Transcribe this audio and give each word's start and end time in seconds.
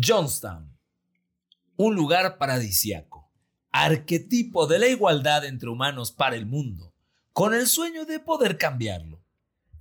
Johnstown, 0.00 0.78
un 1.76 1.94
lugar 1.94 2.38
paradisiaco, 2.38 3.32
arquetipo 3.72 4.66
de 4.66 4.78
la 4.78 4.86
igualdad 4.86 5.44
entre 5.44 5.70
humanos 5.70 6.12
para 6.12 6.36
el 6.36 6.46
mundo, 6.46 6.94
con 7.32 7.52
el 7.54 7.66
sueño 7.66 8.04
de 8.04 8.20
poder 8.20 8.58
cambiarlo. 8.58 9.24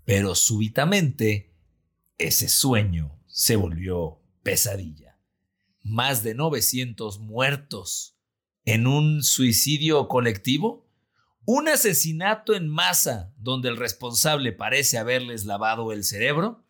Pero 0.05 0.33
súbitamente, 0.33 1.53
ese 2.17 2.49
sueño 2.49 3.19
se 3.27 3.57
volvió 3.57 4.19
pesadilla. 4.41 5.19
Más 5.83 6.23
de 6.23 6.33
900 6.33 7.19
muertos 7.19 8.17
en 8.65 8.87
un 8.87 9.23
suicidio 9.23 10.07
colectivo, 10.07 10.89
un 11.45 11.67
asesinato 11.67 12.55
en 12.55 12.67
masa 12.67 13.33
donde 13.37 13.69
el 13.69 13.77
responsable 13.77 14.51
parece 14.51 14.97
haberles 14.97 15.45
lavado 15.45 15.91
el 15.91 16.03
cerebro. 16.03 16.65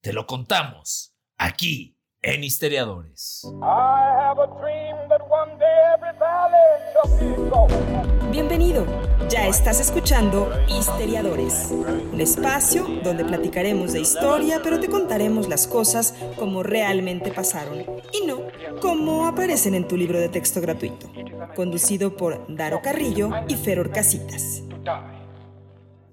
Te 0.00 0.12
lo 0.12 0.26
contamos 0.26 1.14
aquí 1.36 1.95
en 2.26 2.42
Histeriadores. 2.42 3.46
Bienvenido, 8.32 8.84
ya 9.28 9.46
estás 9.46 9.80
escuchando 9.80 10.50
Histeriadores, 10.68 11.70
un 11.70 12.20
espacio 12.20 12.84
donde 13.04 13.24
platicaremos 13.24 13.92
de 13.92 14.00
historia, 14.00 14.60
pero 14.62 14.80
te 14.80 14.88
contaremos 14.88 15.48
las 15.48 15.68
cosas 15.68 16.14
como 16.36 16.64
realmente 16.64 17.30
pasaron 17.30 17.84
y 18.12 18.26
no 18.26 18.40
como 18.80 19.26
aparecen 19.26 19.74
en 19.74 19.86
tu 19.86 19.96
libro 19.96 20.18
de 20.18 20.28
texto 20.28 20.60
gratuito, 20.60 21.08
conducido 21.54 22.16
por 22.16 22.44
Daro 22.48 22.82
Carrillo 22.82 23.30
y 23.46 23.54
Feror 23.54 23.92
Casitas. 23.92 24.62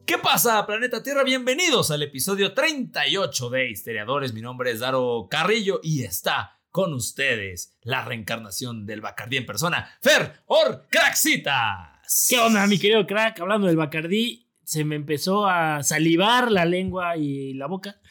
¿Qué 0.06 0.18
pasa, 0.18 0.66
planeta 0.68 1.02
Tierra? 1.02 1.24
Bienvenidos 1.24 1.90
al 1.90 2.04
episodio 2.04 2.54
38 2.54 3.50
de 3.50 3.70
Histeriadores. 3.70 4.34
Mi 4.34 4.42
nombre 4.42 4.70
es 4.70 4.82
Daro 4.82 5.28
Carrillo 5.30 5.80
y 5.82 6.04
está 6.04 6.60
con 6.72 6.94
ustedes 6.94 7.78
la 7.84 8.04
reencarnación 8.04 8.86
del 8.86 9.00
Bacardí 9.00 9.38
en 9.38 9.46
persona, 9.46 9.98
Fer 10.02 10.42
Or 10.48 10.88
Craxitas. 10.90 12.28
¿Qué 12.30 12.38
onda, 12.38 12.68
mi 12.68 12.80
querido 12.80 13.08
crack? 13.08 13.40
Hablando 13.40 13.68
del 13.68 13.78
Bacardí, 13.78 14.50
se 14.66 14.84
me 14.84 14.95
empezó 14.95 15.48
a 15.48 15.84
salivar 15.84 16.52
la 16.52 16.66
lengua 16.66 17.16
y 17.16 17.54
la 17.54 17.67
boca. 17.67 18.02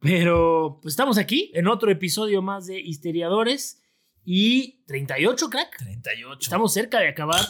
Pero 0.00 0.80
pues 0.82 0.94
estamos 0.94 1.16
aquí 1.16 1.52
en 1.54 1.68
otro 1.68 1.92
episodio 1.92 2.42
más 2.42 2.66
de 2.66 2.80
Histeriadores 2.80 3.80
y 4.24 4.82
38, 4.86 5.48
crack. 5.48 5.78
38. 5.78 6.38
Estamos 6.40 6.72
cerca 6.72 6.98
de 6.98 7.08
acabar. 7.08 7.44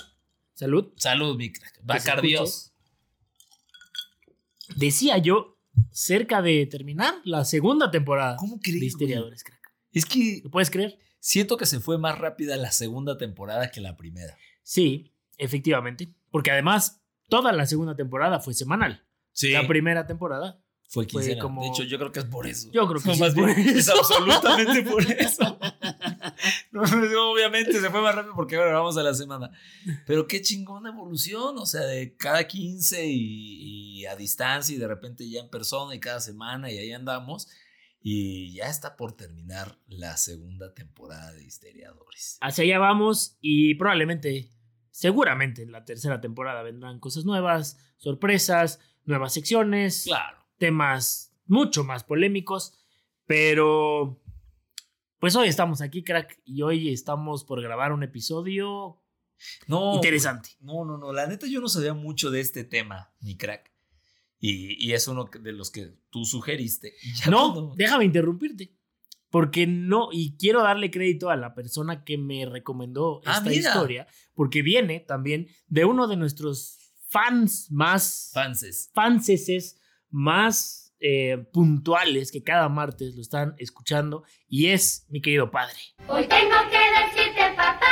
Salud. 0.53 0.93
Salud, 0.97 1.37
mi 1.39 1.51
crack. 1.51 1.81
Bacardíos 1.83 2.70
decía 4.77 5.19
yo, 5.19 5.59
cerca 5.91 6.43
de 6.43 6.67
terminar 6.67 7.15
la 7.25 7.45
segunda 7.45 7.91
temporada 7.91 8.37
¿Cómo 8.37 8.61
crees, 8.61 8.81
de 8.81 8.87
Histeriadores, 8.87 9.45
crack. 9.45 9.61
Es 9.93 10.05
que. 10.05 10.41
¿Lo 10.45 10.51
puedes 10.51 10.71
creer? 10.71 10.99
Siento 11.19 11.57
que 11.57 11.67
se 11.67 11.81
fue 11.81 11.99
más 11.99 12.19
rápida 12.19 12.57
la 12.57 12.73
segunda 12.73 13.19
temporada 13.19 13.71
que 13.71 13.81
la 13.81 13.97
primera. 13.97 14.37
Sí, 14.63 15.13
efectivamente. 15.37 16.15
Porque 16.31 16.51
además, 16.51 17.03
toda 17.29 17.53
la 17.53 17.67
segunda 17.67 17.95
temporada 17.95 18.41
fue 18.41 18.55
semanal. 18.55 19.05
Sí. 19.33 19.51
La 19.51 19.67
primera 19.67 20.07
temporada 20.07 20.63
fue 20.89 21.07
quincenal. 21.07 21.39
Como... 21.41 21.63
De 21.63 21.69
hecho, 21.69 21.83
yo 21.83 21.99
creo 21.99 22.13
que 22.13 22.21
es 22.21 22.25
por 22.25 22.47
eso. 22.47 22.71
Yo 22.73 22.87
creo 22.89 23.01
que 23.01 23.09
no, 23.09 23.15
sí 23.15 23.21
más 23.21 23.35
bien, 23.35 23.51
es 23.51 23.89
absolutamente 23.89 24.83
por 24.83 25.03
eso. 25.03 25.59
no, 27.13 27.31
obviamente 27.33 27.81
se 27.81 27.91
fue 27.91 28.01
más 28.01 28.15
rápido 28.15 28.35
porque 28.35 28.57
ahora 28.57 28.75
vamos 28.75 28.97
a 28.97 29.03
la 29.03 29.15
semana. 29.15 29.51
Pero 30.07 30.27
qué 30.27 30.41
chingona 30.41 30.91
evolución. 30.91 31.59
O 31.59 31.67
sea, 31.67 31.83
de 31.83 32.17
cada 32.17 32.47
15 32.47 33.07
y, 33.07 34.01
y, 34.01 34.07
a 34.07 34.17
distancia 34.17 34.75
y 34.75 34.79
de 34.79 34.89
repente 34.89 35.29
ya 35.29 35.41
en 35.41 35.51
persona 35.51 35.95
y 35.95 36.01
cada 36.01 36.21
semana 36.21 36.71
y 36.71 36.79
ahí 36.79 36.93
andamos. 36.93 37.49
Y 38.03 38.55
ya 38.55 38.69
está 38.69 38.97
por 38.97 39.13
terminar 39.13 39.79
la 39.87 40.17
segunda 40.17 40.73
temporada 40.73 41.33
de 41.33 41.45
Histeriadores. 41.45 42.39
Hacia 42.41 42.65
allá 42.65 42.79
vamos 42.79 43.37
y 43.41 43.75
probablemente, 43.75 44.49
seguramente 44.91 45.63
en 45.63 45.73
la 45.73 45.85
tercera 45.85 46.21
temporada 46.21 46.63
vendrán 46.63 46.99
cosas 46.99 47.27
nuevas, 47.27 47.79
sorpresas, 47.99 48.81
nuevas 49.05 49.35
secciones. 49.35 50.05
Claro 50.05 50.41
temas 50.61 51.35
mucho 51.47 51.83
más 51.83 52.05
polémicos, 52.05 52.79
pero 53.27 54.23
pues 55.21 55.37
hoy 55.37 55.49
estamos 55.49 55.81
aquí, 55.81 56.03
crack, 56.03 56.41
y 56.45 56.63
hoy 56.63 56.93
estamos 56.93 57.45
por 57.45 57.63
grabar 57.63 57.93
un 57.93 58.03
episodio 58.03 59.01
no, 59.67 59.95
interesante. 59.95 60.51
No, 60.61 60.85
no, 60.85 60.99
no, 60.99 61.13
la 61.13 61.27
neta 61.27 61.47
yo 61.47 61.61
no 61.61 61.69
sabía 61.69 61.95
mucho 61.95 62.31
de 62.31 62.41
este 62.41 62.65
tema, 62.65 63.13
mi 63.21 63.37
crack. 63.37 63.71
Y, 64.39 64.85
y 64.85 64.95
es 64.95 65.07
uno 65.07 65.29
de 65.41 65.53
los 65.53 65.71
que 65.71 65.93
tú 66.11 66.25
sugeriste. 66.25 66.95
no, 67.31 67.53
cuando... 67.53 67.75
déjame 67.77 68.05
interrumpirte. 68.05 68.77
Porque 69.31 69.67
no, 69.67 70.09
y 70.11 70.37
quiero 70.37 70.63
darle 70.63 70.91
crédito 70.91 71.31
a 71.31 71.37
la 71.37 71.55
persona 71.55 72.05
que 72.05 72.19
me 72.19 72.47
recomendó 72.47 73.21
Ah, 73.25 73.37
esta 73.37 73.53
historia, 73.53 74.09
porque 74.35 74.63
viene 74.63 74.99
también 74.99 75.47
de 75.69 75.85
uno 75.85 76.09
de 76.09 76.17
nuestros 76.17 76.79
fans 77.07 77.71
más 77.71 78.31
Fanses. 78.35 78.91
fanses 78.93 79.81
más 80.09 80.80
eh, 81.01 81.39
puntuales 81.53 82.31
que 82.31 82.43
cada 82.43 82.69
martes 82.69 83.15
lo 83.15 83.23
están 83.23 83.55
escuchando 83.59 84.23
y 84.49 84.69
es 84.69 85.07
mi 85.09 85.21
querido 85.21 85.51
padre. 85.51 85.79
Hoy 86.07 86.27
tengo 86.27 86.57
que 86.71 86.79
decirte, 87.19 87.57
papá, 87.57 87.87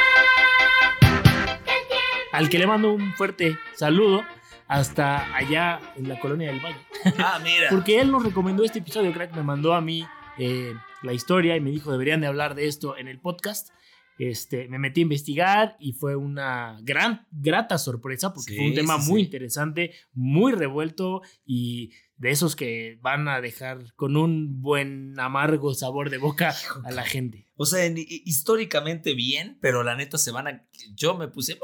que 1.65 2.37
Al 2.37 2.49
que 2.49 2.59
le 2.59 2.67
mando 2.67 2.93
un 2.93 3.15
fuerte 3.15 3.59
saludo 3.75 4.23
hasta 4.67 5.35
allá 5.35 5.81
en 5.97 6.09
la 6.09 6.21
colonia 6.21 6.51
del 6.51 6.61
Valle. 6.61 6.77
Ah, 7.19 7.41
mira. 7.43 7.69
Porque 7.71 8.01
él 8.01 8.11
nos 8.11 8.25
recomendó 8.25 8.65
este 8.65 8.81
episodio, 8.81 9.13
crack, 9.13 9.35
me 9.35 9.43
mandó 9.43 9.73
a 9.73 9.81
mí 9.81 10.05
eh, 10.37 10.75
la 11.03 11.13
historia 11.13 11.57
y 11.57 11.61
me 11.61 11.71
dijo 11.71 11.91
deberían 11.91 12.21
de 12.21 12.27
hablar 12.27 12.55
de 12.55 12.67
esto 12.67 12.97
en 12.97 13.09
el 13.09 13.21
podcast. 13.21 13.71
Este, 14.19 14.69
me 14.69 14.79
metí 14.81 15.01
a 15.01 15.03
investigar 15.03 15.77
y 15.79 15.93
fue 15.93 16.17
una 16.17 16.79
gran, 16.83 17.27
grata 17.31 17.79
sorpresa 17.79 18.35
porque 18.35 18.53
Sí, 18.53 18.57
fue 18.57 18.67
un 18.67 18.75
tema 18.75 19.01
sí, 19.01 19.11
muy 19.11 19.21
sí. 19.21 19.25
interesante, 19.27 19.93
muy 20.13 20.53
revuelto 20.53 21.23
y 21.45 21.93
de 22.17 22.31
esos 22.31 22.57
que 22.57 22.99
van 23.01 23.29
a 23.29 23.41
dejar 23.41 23.95
con 23.95 24.17
un 24.17 24.61
buen 24.61 25.19
amargo 25.21 25.73
sabor 25.73 26.11
de 26.11 26.19
boca 26.19 26.53
a 26.85 26.91
la 26.91 27.05
gente. 27.05 27.47
O 27.55 27.65
sea, 27.65 27.85
en- 27.87 27.97
hi- 27.97 28.23
históricamente 28.25 29.15
bien, 29.15 29.57
pero 29.61 29.85
la 29.85 29.95
neta 29.95 30.19
se 30.19 30.33
van 30.33 30.49
a. 30.49 30.67
Yo 30.97 31.17
me 31.17 31.29
puse 31.29 31.53
muy 31.55 31.61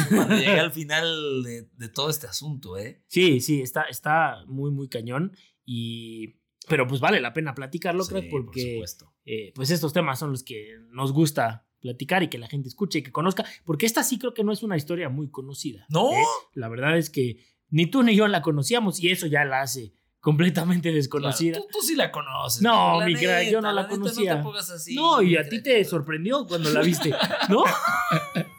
maleta 0.00 0.08
cuando 0.16 0.36
llegué 0.36 0.58
al 0.58 0.72
final 0.72 1.42
de, 1.42 1.68
de 1.76 1.88
todo 1.90 2.08
este 2.08 2.26
asunto, 2.26 2.78
¿eh? 2.78 3.02
Sí, 3.08 3.40
sí, 3.42 3.60
está, 3.60 3.82
está 3.82 4.44
muy, 4.46 4.70
muy 4.70 4.88
cañón 4.88 5.36
y... 5.66 6.36
Pero 6.66 6.86
pues 6.86 6.98
vale 6.98 7.20
la 7.20 7.34
pena 7.34 7.54
platicarlo, 7.54 8.04
Sí, 8.04 8.14
creo, 8.14 8.30
por 8.30 8.46
porque 8.46 8.82
eh, 9.26 9.52
pues 9.54 9.70
estos 9.70 9.92
temas 9.92 10.18
son 10.18 10.30
los 10.30 10.42
que 10.42 10.78
nos 10.92 11.12
gusta 11.12 11.66
platicar 11.84 12.22
y 12.22 12.28
que 12.28 12.38
la 12.38 12.48
gente 12.48 12.68
escuche 12.68 13.00
y 13.00 13.02
que 13.02 13.12
conozca, 13.12 13.44
porque 13.66 13.84
esta 13.84 14.02
sí 14.02 14.18
creo 14.18 14.32
que 14.32 14.42
no 14.42 14.52
es 14.52 14.62
una 14.62 14.76
historia 14.76 15.10
muy 15.10 15.28
conocida. 15.28 15.84
No. 15.90 16.12
¿eh? 16.12 16.24
La 16.54 16.68
verdad 16.68 16.96
es 16.96 17.10
que 17.10 17.44
ni 17.68 17.86
tú 17.86 18.02
ni 18.02 18.16
yo 18.16 18.26
la 18.26 18.40
conocíamos 18.40 19.00
y 19.00 19.10
eso 19.10 19.26
ya 19.26 19.44
la 19.44 19.60
hace 19.60 19.92
completamente 20.20 20.90
desconocida. 20.90 21.56
Claro, 21.56 21.66
tú, 21.70 21.80
tú 21.80 21.86
sí 21.86 21.94
la 21.94 22.10
conoces. 22.10 22.62
No, 22.62 22.98
la 23.00 23.04
mi 23.04 23.14
crack, 23.14 23.50
yo 23.50 23.60
no 23.60 23.70
la 23.70 23.82
neta, 23.82 23.94
conocía. 23.94 24.32
No, 24.32 24.38
te 24.38 24.44
pongas 24.44 24.70
así, 24.70 24.94
no, 24.94 25.20
y 25.20 25.36
a 25.36 25.46
ti 25.46 25.62
te 25.62 25.84
sorprendió 25.84 26.46
cuando 26.46 26.70
la 26.70 26.80
viste, 26.80 27.14
¿no? 27.50 27.64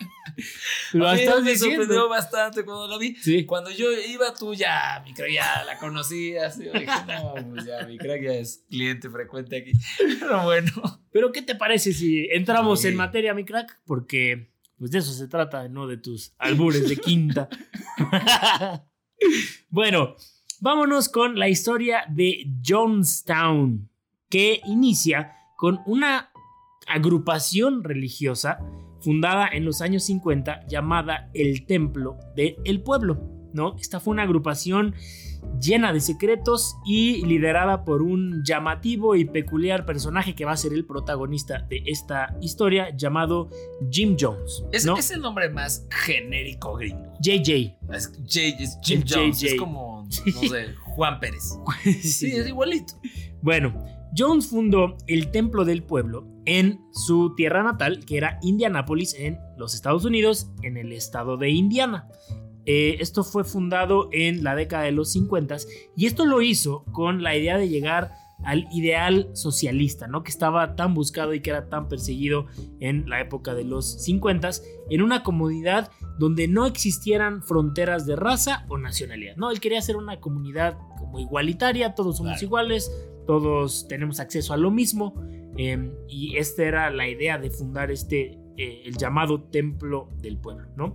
Estás 1.04 1.44
me 1.44 1.58
sorprendió 1.58 2.08
bastante 2.10 2.64
cuando 2.64 2.88
la 2.88 2.98
vi. 2.98 3.16
Sí. 3.16 3.46
Cuando 3.46 3.72
yo 3.72 3.92
iba, 3.92 4.34
tú 4.34 4.54
ya, 4.54 5.02
mi 5.06 5.14
crack, 5.14 5.32
ya 5.32 5.64
la 5.66 5.78
conocías. 5.78 6.58
Yo 6.58 6.72
dije, 6.72 6.86
no, 7.08 7.34
pues 7.52 7.66
ya, 7.66 7.86
mi 7.86 7.98
crack 7.98 8.22
ya 8.24 8.34
es 8.34 8.64
cliente 8.70 9.10
frecuente 9.10 9.58
aquí. 9.58 9.72
Pero 10.20 10.44
bueno. 10.44 10.72
Pero 11.12 11.32
¿qué 11.32 11.42
te 11.42 11.56
parece 11.56 11.94
si 11.94 12.28
entramos 12.32 12.82
Sí. 12.82 12.90
en 12.90 12.96
materia, 12.96 13.34
mi 13.34 13.46
crack? 13.46 13.80
Porque 13.86 14.52
pues 14.78 14.92
de 14.92 15.00
eso 15.00 15.14
se 15.14 15.28
trata, 15.28 15.68
no 15.70 15.88
de 15.88 15.98
tus 15.98 16.34
albures 16.38 16.90
de 16.90 16.98
quinta. 16.98 17.48
bueno, 19.70 20.16
vámonos 20.60 21.10
con 21.10 21.40
la 21.40 21.48
historia 21.50 22.04
de 22.10 22.46
Jonestown, 22.66 23.90
que 24.30 24.62
inicia 24.66 25.34
con 25.58 25.80
una 25.86 26.32
agrupación 26.88 27.84
religiosa 27.84 28.60
fundada 29.06 29.48
en 29.48 29.64
los 29.64 29.82
años 29.82 30.04
50 30.04 30.66
llamada 30.68 31.30
el 31.34 31.66
Templo 31.68 32.18
del 32.36 32.82
Pueblo. 32.82 33.22
¿no? 33.54 33.78
Esta 33.80 34.02
fue 34.02 34.12
una 34.12 34.24
agrupación 34.24 34.96
llena 35.62 35.94
de 35.94 36.02
secretos 36.02 36.76
y 36.86 37.24
liderada 37.26 37.86
por 37.86 38.02
un 38.02 38.44
llamativo 38.44 39.16
y 39.16 39.24
peculiar 39.26 39.86
personaje 39.86 40.34
que 40.36 40.44
va 40.44 40.52
a 40.52 40.58
ser 40.58 40.74
el 40.74 40.86
protagonista 40.86 41.60
de 41.70 41.84
esta 41.86 42.36
historia 42.42 42.90
llamado 42.98 43.50
Jim 43.90 44.18
Jones. 44.20 44.66
Es, 44.74 44.86
¿no? 44.86 44.98
es 44.98 45.10
el 45.12 45.22
nombre 45.22 45.48
más 45.50 45.86
genérico 45.90 46.74
gringo. 46.76 47.14
JJ. 47.22 47.78
Es, 47.94 48.12
J- 48.28 48.62
es 48.62 48.78
Jim 48.84 49.04
Es 49.06 49.14
Jones. 49.14 49.40
JJ. 49.40 49.46
Es 49.54 49.60
como, 49.60 50.08
no 50.26 50.50
sé, 50.50 50.66
Juan 50.84 51.20
Pérez. 51.22 51.58
Sí, 52.02 52.32
es 52.32 52.48
igualito. 52.48 52.96
Bueno, 53.42 53.74
Jones 54.18 54.48
fundó 54.48 54.96
el 55.08 55.32
Templo 55.32 55.66
del 55.66 55.84
Pueblo 55.84 56.26
en 56.46 56.80
su 56.92 57.34
tierra 57.36 57.64
natal, 57.64 58.06
que 58.06 58.18
era 58.18 58.40
Indianápolis, 58.42 59.14
en 59.16 59.40
los 59.58 59.74
Estados 59.74 60.06
Unidos, 60.06 60.52
en 60.62 60.78
el 60.78 60.92
estado 60.92 61.38
de 61.38 61.50
Indiana. 61.50 62.08
Eh, 62.66 62.98
esto 63.00 63.24
fue 63.24 63.44
fundado 63.44 64.10
en 64.12 64.44
la 64.44 64.56
década 64.56 64.84
de 64.84 64.92
los 64.92 65.12
50 65.12 65.58
y 65.96 66.06
esto 66.08 66.26
lo 66.26 66.42
hizo 66.42 66.84
con 66.92 67.22
la 67.24 67.36
idea 67.36 67.58
de 67.58 67.70
llegar 67.70 68.12
al 68.44 68.68
ideal 68.72 69.30
socialista, 69.34 70.08
¿no? 70.08 70.24
Que 70.24 70.30
estaba 70.32 70.76
tan 70.76 70.94
buscado 70.94 71.34
y 71.34 71.42
que 71.42 71.52
era 71.52 71.70
tan 71.70 71.88
perseguido 71.88 72.48
en 72.80 73.08
la 73.10 73.22
época 73.22 73.54
de 73.56 73.64
los 73.64 74.04
50 74.04 74.50
en 74.90 75.02
una 75.02 75.24
comunidad 75.24 75.92
donde 76.20 76.48
no 76.48 76.66
existieran 76.66 77.44
fronteras 77.44 78.06
de 78.06 78.16
raza 78.16 78.66
o 78.68 78.78
nacionalidad, 78.78 79.36
¿no? 79.36 79.52
Él 79.52 79.60
quería 79.60 79.80
hacer 79.80 79.96
una 79.96 80.20
comunidad 80.20 80.78
como 81.00 81.20
igualitaria, 81.20 81.96
todos 81.96 82.18
somos 82.18 82.34
Claro. 82.34 82.46
iguales, 82.46 82.92
todos 83.26 83.88
tenemos 83.88 84.20
acceso 84.20 84.54
a 84.54 84.58
lo 84.58 84.72
mismo, 84.72 85.22
eh, 85.58 85.92
y 86.08 86.38
esta 86.38 86.64
era 86.64 86.90
la 86.90 87.08
idea 87.08 87.38
de 87.38 87.50
fundar 87.50 87.92
este, 87.92 88.38
eh, 88.58 88.84
el 88.86 88.98
llamado 88.98 89.44
Templo 89.44 90.10
del 90.22 90.38
Pueblo, 90.38 90.68
¿no? 90.76 90.94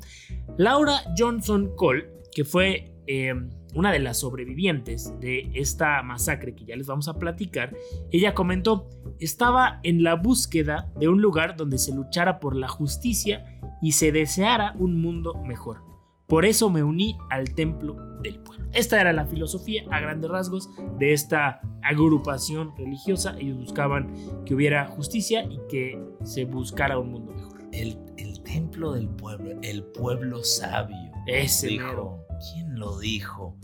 Laura 0.56 1.02
Johnson 1.16 1.74
Cole, 1.76 2.08
que 2.32 2.44
fue 2.44 2.94
eh, 3.06 3.34
una 3.74 3.92
de 3.92 3.98
las 3.98 4.20
sobrevivientes 4.20 5.12
de 5.20 5.50
esta 5.54 6.02
masacre 6.02 6.54
que 6.54 6.64
ya 6.64 6.76
les 6.76 6.86
vamos 6.86 7.08
a 7.08 7.18
platicar, 7.18 7.74
ella 8.10 8.34
comentó, 8.34 8.88
estaba 9.18 9.80
en 9.82 10.02
la 10.02 10.14
búsqueda 10.14 10.92
de 10.98 11.08
un 11.08 11.20
lugar 11.20 11.56
donde 11.56 11.78
se 11.78 11.94
luchara 11.94 12.40
por 12.40 12.56
la 12.56 12.68
justicia 12.68 13.58
y 13.82 13.92
se 13.92 14.12
deseara 14.12 14.74
un 14.78 15.00
mundo 15.00 15.34
mejor. 15.44 15.89
Por 16.30 16.46
eso 16.46 16.70
me 16.70 16.84
uní 16.84 17.18
al 17.28 17.52
templo 17.54 17.96
del 18.22 18.38
pueblo. 18.38 18.64
Esta 18.72 19.00
era 19.00 19.12
la 19.12 19.26
filosofía 19.26 19.82
a 19.90 19.98
grandes 19.98 20.30
rasgos 20.30 20.70
de 20.96 21.12
esta 21.12 21.60
agrupación 21.82 22.72
religiosa. 22.76 23.34
Ellos 23.40 23.58
buscaban 23.58 24.14
que 24.46 24.54
hubiera 24.54 24.86
justicia 24.86 25.42
y 25.42 25.58
que 25.68 26.00
se 26.22 26.44
buscara 26.44 27.00
un 27.00 27.10
mundo 27.10 27.32
mejor. 27.32 27.60
El, 27.72 27.98
el 28.16 28.40
templo 28.44 28.92
del 28.92 29.08
pueblo, 29.08 29.58
el 29.62 29.82
pueblo 29.82 30.44
sabio. 30.44 31.10
Ese 31.26 31.66
dijo. 31.66 31.84
mero. 31.84 32.26
¿Quién 32.52 32.78
lo 32.78 33.00
dijo? 33.00 33.56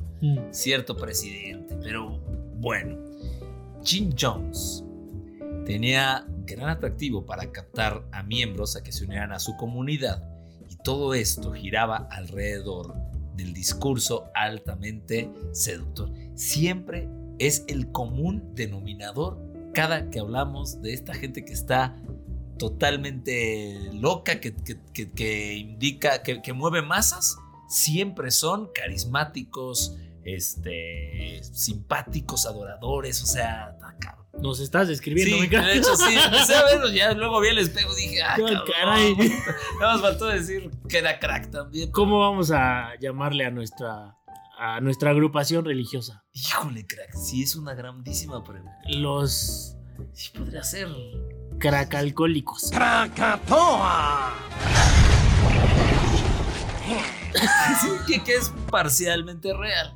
Cierto 0.50 0.96
presidente, 0.96 1.76
pero 1.80 2.18
bueno. 2.56 2.98
Jim 3.84 4.10
Jones 4.18 4.84
tenía 5.64 6.26
gran 6.46 6.68
atractivo 6.68 7.24
para 7.24 7.52
captar 7.52 8.04
a 8.10 8.24
miembros 8.24 8.74
a 8.74 8.82
que 8.82 8.90
se 8.90 9.04
unieran 9.04 9.30
a 9.30 9.38
su 9.38 9.56
comunidad 9.56 10.35
todo 10.86 11.14
esto 11.14 11.52
giraba 11.52 12.06
alrededor 12.12 12.94
del 13.34 13.52
discurso 13.52 14.30
altamente 14.36 15.28
seductor. 15.50 16.12
Siempre 16.36 17.08
es 17.40 17.64
el 17.66 17.90
común 17.90 18.54
denominador 18.54 19.36
cada 19.74 20.10
que 20.10 20.20
hablamos 20.20 20.80
de 20.82 20.94
esta 20.94 21.12
gente 21.12 21.44
que 21.44 21.54
está 21.54 21.96
totalmente 22.56 23.90
loca, 23.94 24.38
que, 24.38 24.54
indica, 25.56 26.22
que, 26.22 26.52
mueve 26.52 26.82
masas, 26.82 27.36
siempre 27.68 28.30
son 28.30 28.70
carismáticos, 28.72 29.96
este, 30.22 31.40
simpáticos, 31.42 32.46
adoradores, 32.46 33.24
o 33.24 33.26
sea. 33.26 33.76
Nos 34.40 34.60
estás 34.60 34.88
describiendo, 34.88 35.34
Sí, 35.36 35.40
me 35.40 35.46
encanta. 35.46 35.68
de 35.68 35.76
hecho 35.78 35.96
sí, 35.96 36.14
empecé 36.14 36.54
a 36.54 36.64
verlo, 36.64 36.90
ya 36.90 37.12
luego 37.12 37.40
vi 37.40 37.48
el 37.48 37.58
espejo 37.58 37.92
y 37.96 38.02
dije, 38.02 38.22
ah, 38.22 38.34
cabrón, 38.36 38.62
caray. 38.72 39.16
Nada 39.80 39.92
más 39.94 40.00
faltó 40.02 40.26
decir 40.26 40.70
que 40.88 40.98
era 40.98 41.18
crack 41.18 41.50
también. 41.50 41.90
¿Cómo 41.90 42.20
vamos 42.20 42.50
a 42.50 42.90
llamarle 43.00 43.46
a 43.46 43.50
nuestra, 43.50 44.16
a 44.58 44.80
nuestra 44.80 45.10
agrupación 45.10 45.64
religiosa? 45.64 46.24
Híjole, 46.32 46.86
crack, 46.86 47.14
sí 47.14 47.42
es 47.42 47.56
una 47.56 47.74
grandísima 47.74 48.44
pregunta. 48.44 48.76
Los 48.88 49.72
Sí 50.12 50.30
podría 50.36 50.62
ser. 50.62 50.88
cracalcohólicos. 51.58 52.70
Sí, 57.80 57.88
que, 58.06 58.24
que 58.24 58.34
es 58.36 58.50
parcialmente 58.70 59.52
real. 59.52 59.94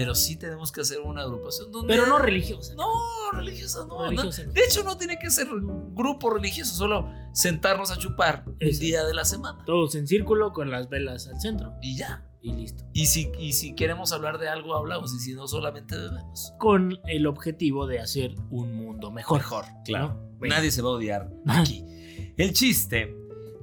Pero 0.00 0.14
sí 0.14 0.36
tenemos 0.36 0.72
que 0.72 0.80
hacer 0.80 1.00
una 1.00 1.20
agrupación 1.20 1.70
donde... 1.70 1.92
Pero 1.92 2.06
no 2.06 2.18
religiosa. 2.18 2.74
No, 2.74 2.86
religiosa 3.32 3.84
no. 3.84 4.08
Religiosa 4.08 4.46
no. 4.46 4.48
no. 4.48 4.54
De 4.54 4.64
hecho, 4.64 4.82
no 4.82 4.96
tiene 4.96 5.18
que 5.18 5.30
ser 5.30 5.52
un 5.52 5.94
grupo 5.94 6.30
religioso, 6.30 6.74
solo 6.74 7.06
sentarnos 7.34 7.90
a 7.90 7.98
chupar 7.98 8.46
el 8.60 8.78
día 8.78 9.04
de 9.04 9.12
la 9.12 9.26
semana. 9.26 9.62
Todos 9.66 9.94
en 9.96 10.06
círculo 10.06 10.54
con 10.54 10.70
las 10.70 10.88
velas 10.88 11.28
al 11.28 11.38
centro. 11.38 11.74
Y 11.82 11.98
ya. 11.98 12.26
Y 12.40 12.54
listo. 12.54 12.82
Y 12.94 13.08
si, 13.08 13.30
y 13.38 13.52
si 13.52 13.74
queremos 13.74 14.12
hablar 14.12 14.38
de 14.38 14.48
algo, 14.48 14.74
hablamos. 14.74 15.12
Y 15.12 15.18
si 15.18 15.34
no, 15.34 15.46
solamente 15.46 15.98
bebemos. 15.98 16.54
Con 16.58 16.98
el 17.06 17.26
objetivo 17.26 17.86
de 17.86 18.00
hacer 18.00 18.34
un 18.48 18.74
mundo 18.74 19.10
mejor. 19.10 19.40
Mejor, 19.40 19.66
claro. 19.84 20.18
Bueno. 20.38 20.54
Nadie 20.54 20.70
se 20.70 20.80
va 20.80 20.88
a 20.88 20.92
odiar 20.92 21.30
aquí. 21.46 21.84
El 22.38 22.54
chiste 22.54 23.14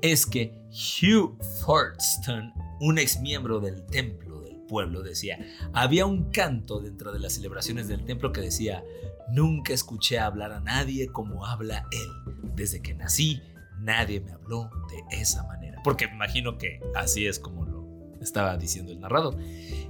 es 0.04 0.28
que 0.28 0.62
Hugh 0.70 1.36
Fortson, 1.66 2.54
un 2.80 3.00
ex 3.00 3.20
miembro 3.22 3.60
del 3.60 3.84
templo 3.88 4.37
pueblo, 4.68 5.02
decía, 5.02 5.40
había 5.74 6.06
un 6.06 6.30
canto 6.30 6.80
dentro 6.80 7.12
de 7.12 7.20
las 7.20 7.34
celebraciones 7.34 7.88
del 7.88 8.06
templo 8.06 8.32
que 8.32 8.42
decía, 8.42 8.84
nunca 9.30 9.74
escuché 9.74 10.20
hablar 10.20 10.52
a 10.52 10.60
nadie 10.60 11.08
como 11.08 11.46
habla 11.46 11.88
él. 11.92 12.36
Desde 12.56 12.82
que 12.82 12.94
nací, 12.94 13.42
nadie 13.80 14.20
me 14.20 14.32
habló 14.32 14.70
de 14.90 15.18
esa 15.18 15.44
manera. 15.44 15.82
Porque 15.84 16.08
me 16.08 16.14
imagino 16.14 16.58
que 16.58 16.82
así 16.96 17.26
es 17.26 17.40
como 17.40 17.66
lo 17.66 17.88
estaba 18.22 18.58
diciendo 18.58 18.92
el 18.92 19.00
narrador. 19.00 19.38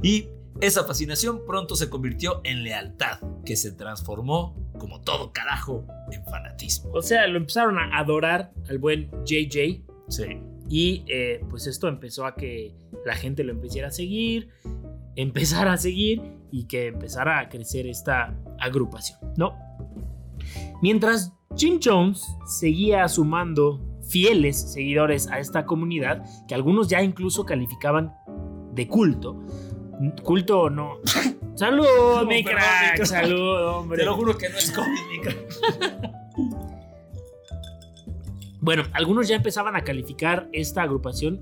Y 0.01 0.29
esa 0.61 0.83
fascinación 0.85 1.41
pronto 1.45 1.75
se 1.75 1.89
convirtió 1.89 2.41
en 2.43 2.63
lealtad, 2.63 3.19
que 3.45 3.55
se 3.55 3.71
transformó, 3.71 4.55
como 4.79 5.01
todo 5.01 5.31
carajo, 5.31 5.85
en 6.11 6.23
fanatismo. 6.25 6.91
O 6.93 7.01
sea, 7.01 7.27
lo 7.27 7.37
empezaron 7.37 7.77
a 7.77 7.97
adorar 7.97 8.51
al 8.67 8.79
buen 8.79 9.09
JJ. 9.25 9.83
Sí. 10.09 10.41
Y 10.69 11.05
eh, 11.07 11.41
pues 11.49 11.67
esto 11.67 11.87
empezó 11.87 12.25
a 12.25 12.35
que 12.35 12.75
la 13.05 13.15
gente 13.15 13.43
lo 13.43 13.51
empezara 13.53 13.87
a 13.87 13.91
seguir, 13.91 14.49
empezara 15.15 15.73
a 15.73 15.77
seguir 15.77 16.21
y 16.51 16.65
que 16.67 16.87
empezara 16.87 17.39
a 17.39 17.49
crecer 17.49 17.87
esta 17.87 18.35
agrupación, 18.59 19.19
¿no? 19.37 19.55
Mientras 20.81 21.33
Jim 21.55 21.79
Jones 21.83 22.23
seguía 22.45 23.07
sumando 23.07 23.81
fieles 24.07 24.71
seguidores 24.73 25.27
a 25.27 25.39
esta 25.39 25.65
comunidad, 25.65 26.23
que 26.47 26.55
algunos 26.55 26.87
ya 26.87 27.01
incluso 27.01 27.45
calificaban 27.45 28.13
de 28.73 28.87
culto. 28.87 29.43
Culto 30.23 30.61
o 30.61 30.69
no. 30.69 30.97
Salud, 31.55 31.85
No, 32.17 32.25
mi 32.25 32.43
perdón, 32.43 32.61
crack. 32.61 32.91
mi 32.91 32.95
crack. 32.97 33.05
Salud, 33.07 33.65
hombre. 33.65 33.97
Te 33.99 34.05
lo 34.05 34.15
juro 34.15 34.37
que 34.37 34.47
no 34.49 34.57
es 34.57 34.71
COVID, 34.71 35.09
mi 35.09 35.19
crack. 35.21 36.03
Bueno, 38.67 38.83
algunos 38.91 39.29
ya 39.29 39.37
empezaban 39.37 39.77
a 39.77 39.85
calificar 39.85 40.49
esta 40.51 40.81
agrupación 40.81 41.39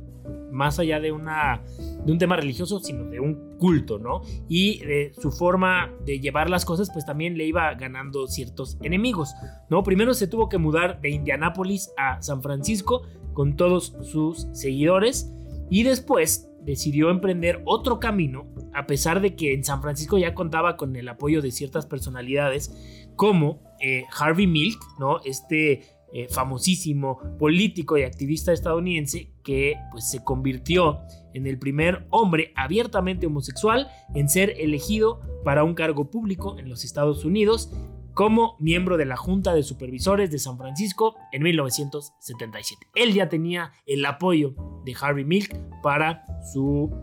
más 0.51 0.77
allá 0.77 0.99
de 0.99 1.11
una 1.11 1.63
de 2.05 2.11
un 2.11 2.19
tema 2.19 2.35
religioso, 2.35 2.79
sino 2.79 3.05
de 3.05 3.19
un 3.19 3.57
culto, 3.57 3.97
¿no? 3.97 4.21
Y 4.47 4.77
de 4.85 5.11
su 5.19 5.31
forma 5.31 5.91
de 6.05 6.19
llevar 6.19 6.51
las 6.51 6.65
cosas, 6.65 6.91
pues 6.93 7.03
también 7.03 7.35
le 7.35 7.45
iba 7.45 7.73
ganando 7.73 8.27
ciertos 8.27 8.77
enemigos, 8.83 9.33
¿no? 9.71 9.81
Primero 9.81 10.13
se 10.13 10.27
tuvo 10.27 10.49
que 10.49 10.59
mudar 10.59 11.01
de 11.01 11.09
Indianápolis 11.09 11.91
a 11.97 12.21
San 12.21 12.43
Francisco 12.43 13.01
con 13.33 13.55
todos 13.55 13.95
sus 14.03 14.47
seguidores 14.51 15.33
y 15.71 15.81
después 15.81 16.51
decidió 16.61 17.09
emprender 17.09 17.63
otro 17.65 17.99
camino, 17.99 18.45
a 18.71 18.85
pesar 18.85 19.19
de 19.19 19.35
que 19.35 19.55
en 19.55 19.63
San 19.63 19.81
Francisco 19.81 20.19
ya 20.19 20.35
contaba 20.35 20.77
con 20.77 20.95
el 20.95 21.09
apoyo 21.09 21.41
de 21.41 21.49
ciertas 21.49 21.87
personalidades 21.87 23.07
como 23.15 23.63
eh, 23.81 24.05
Harvey 24.15 24.45
Milk, 24.45 24.79
¿no? 24.99 25.21
Este 25.25 25.94
eh, 26.17 26.29
famosísimo 26.29 27.19
político 27.37 27.97
y 27.97 28.03
activista 28.03 28.53
estadounidense 28.53 29.33
que 29.43 29.75
pues, 29.91 30.09
se 30.09 30.23
convirtió 30.23 31.01
en 31.33 31.45
el 31.45 31.59
primer 31.59 32.07
hombre 32.09 32.53
abiertamente 32.55 33.27
homosexual 33.27 33.89
en 34.13 34.29
ser 34.29 34.51
elegido 34.57 35.19
para 35.43 35.65
un 35.65 35.73
cargo 35.73 36.09
público 36.09 36.57
en 36.57 36.69
los 36.69 36.85
Estados 36.85 37.25
Unidos 37.25 37.69
como 38.13 38.55
miembro 38.59 38.95
de 38.95 39.03
la 39.03 39.17
Junta 39.17 39.53
de 39.53 39.63
Supervisores 39.63 40.31
de 40.31 40.39
San 40.39 40.57
Francisco 40.57 41.17
en 41.33 41.43
1977. 41.43 42.87
Él 42.95 43.13
ya 43.13 43.27
tenía 43.27 43.73
el 43.85 44.05
apoyo 44.05 44.55
de 44.85 44.95
Harvey 44.97 45.25
Milk 45.25 45.53
para 45.83 46.23
su 46.53 46.95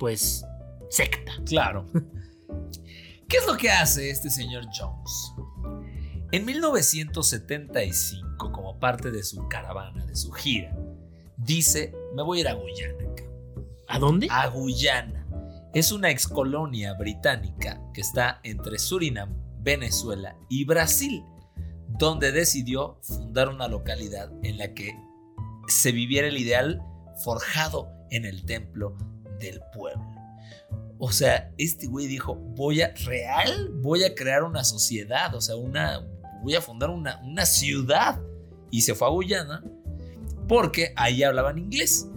pues 0.00 0.44
secta. 0.90 1.30
Claro. 1.46 1.86
¿Qué 3.28 3.36
es 3.36 3.46
lo 3.46 3.56
que 3.56 3.70
hace 3.70 4.10
este 4.10 4.30
señor 4.30 4.64
Jones? 4.76 5.32
En 6.30 6.44
1975, 6.44 8.52
como 8.52 8.78
parte 8.78 9.10
de 9.10 9.22
su 9.22 9.48
caravana, 9.48 10.04
de 10.04 10.14
su 10.14 10.30
gira, 10.30 10.76
dice, 11.38 11.94
me 12.14 12.22
voy 12.22 12.36
a 12.38 12.40
ir 12.42 12.48
a 12.48 12.52
Guyana. 12.52 12.98
cabrón". 13.16 13.66
¿A 13.88 13.98
dónde? 13.98 14.28
A 14.30 14.46
Guyana. 14.48 15.26
Es 15.72 15.90
una 15.90 16.10
excolonia 16.10 16.92
británica 16.94 17.80
que 17.94 18.02
está 18.02 18.40
entre 18.42 18.78
Surinam, 18.78 19.34
Venezuela 19.60 20.36
y 20.50 20.66
Brasil, 20.66 21.24
donde 21.88 22.30
decidió 22.30 22.98
fundar 23.02 23.48
una 23.48 23.66
localidad 23.66 24.30
en 24.42 24.58
la 24.58 24.74
que 24.74 24.94
se 25.66 25.92
viviera 25.92 26.28
el 26.28 26.36
ideal 26.36 26.82
forjado 27.24 27.90
en 28.10 28.26
el 28.26 28.44
templo 28.44 28.98
del 29.40 29.62
pueblo. 29.72 30.04
O 30.98 31.10
sea, 31.10 31.54
este 31.58 31.86
güey 31.86 32.06
dijo, 32.06 32.34
voy 32.34 32.82
a, 32.82 32.92
real, 33.06 33.70
voy 33.76 34.04
a 34.04 34.14
crear 34.14 34.42
una 34.42 34.64
sociedad, 34.64 35.34
o 35.34 35.40
sea, 35.40 35.56
una, 35.56 36.06
voy 36.42 36.54
a 36.54 36.60
fundar 36.60 36.90
una, 36.90 37.20
una 37.24 37.46
ciudad. 37.46 38.20
Y 38.70 38.82
se 38.82 38.94
fue 38.94 39.08
a 39.08 39.10
Guyana 39.10 39.64
porque 40.46 40.92
ahí 40.96 41.22
hablaban 41.22 41.58
inglés 41.58 42.08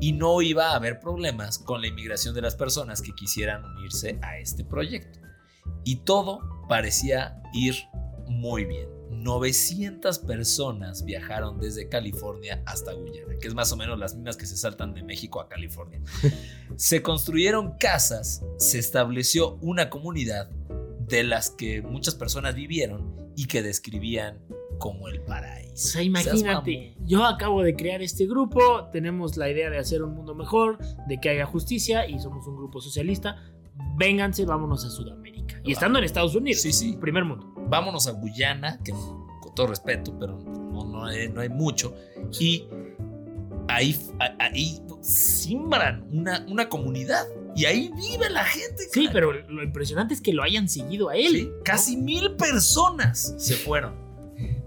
y 0.00 0.12
no 0.12 0.40
iba 0.40 0.70
a 0.70 0.76
haber 0.76 0.98
problemas 0.98 1.58
con 1.58 1.82
la 1.82 1.88
inmigración 1.88 2.34
de 2.34 2.40
las 2.40 2.56
personas 2.56 3.02
que 3.02 3.12
quisieran 3.12 3.64
unirse 3.64 4.18
a 4.22 4.38
este 4.38 4.64
proyecto. 4.64 5.18
Y 5.84 5.96
todo 5.96 6.40
parecía 6.68 7.42
ir 7.52 7.74
muy 8.26 8.64
bien. 8.64 8.88
900 9.10 10.20
personas 10.20 11.04
viajaron 11.04 11.58
desde 11.58 11.88
California 11.88 12.62
hasta 12.64 12.92
Guyana, 12.92 13.34
que 13.38 13.48
es 13.48 13.54
más 13.54 13.70
o 13.72 13.76
menos 13.76 13.98
las 13.98 14.14
mismas 14.14 14.36
que 14.36 14.46
se 14.46 14.56
saltan 14.56 14.94
de 14.94 15.02
México 15.02 15.40
a 15.40 15.48
California. 15.48 16.00
se 16.76 17.02
construyeron 17.02 17.76
casas, 17.76 18.42
se 18.56 18.78
estableció 18.78 19.56
una 19.56 19.90
comunidad 19.90 20.48
de 21.00 21.24
las 21.24 21.50
que 21.50 21.82
muchas 21.82 22.14
personas 22.14 22.54
vivieron 22.54 23.19
y 23.36 23.46
que 23.46 23.62
describían 23.62 24.38
como 24.78 25.08
el 25.08 25.20
paraíso. 25.22 25.72
O 25.74 25.76
sea, 25.76 26.02
imagínate, 26.02 26.96
yo 27.04 27.24
acabo 27.24 27.62
de 27.62 27.74
crear 27.76 28.02
este 28.02 28.26
grupo, 28.26 28.88
tenemos 28.92 29.36
la 29.36 29.50
idea 29.50 29.68
de 29.70 29.78
hacer 29.78 30.02
un 30.02 30.14
mundo 30.14 30.34
mejor, 30.34 30.78
de 31.06 31.18
que 31.20 31.28
haya 31.30 31.46
justicia 31.46 32.06
y 32.08 32.18
somos 32.18 32.46
un 32.46 32.56
grupo 32.56 32.80
socialista. 32.80 33.36
Vénganse, 33.96 34.44
vámonos 34.44 34.84
a 34.84 34.90
Sudamérica. 34.90 35.60
Y 35.64 35.72
estando 35.72 35.98
en 35.98 36.04
Estados 36.04 36.34
Unidos, 36.34 36.62
Sí, 36.62 36.72
sí. 36.72 36.96
primer 37.00 37.24
mundo. 37.24 37.52
vámonos 37.68 38.06
a 38.06 38.12
Guyana, 38.12 38.78
que 38.84 38.92
con 38.92 39.54
todo 39.54 39.66
respeto, 39.68 40.16
pero 40.18 40.38
no, 40.38 40.84
no 40.84 41.04
hay, 41.04 41.28
no 41.28 41.40
hay 41.40 41.48
mucho. 41.50 41.94
Y 42.38 42.66
ahí, 43.68 43.96
ahí 44.38 44.82
simbran 45.02 46.06
una, 46.12 46.44
una 46.48 46.68
comunidad. 46.68 47.24
Y 47.56 47.64
ahí 47.64 47.90
vive 47.94 48.30
la 48.30 48.44
gente. 48.44 48.84
Sí, 48.90 49.06
cara. 49.06 49.12
pero 49.12 49.32
lo 49.48 49.62
impresionante 49.62 50.14
es 50.14 50.20
que 50.20 50.32
lo 50.32 50.42
hayan 50.42 50.68
seguido 50.68 51.08
a 51.08 51.16
él. 51.16 51.32
Sí, 51.32 51.42
¿no? 51.44 51.62
casi 51.64 51.96
mil 51.96 52.32
personas 52.36 53.34
se 53.38 53.54
fueron. 53.54 53.94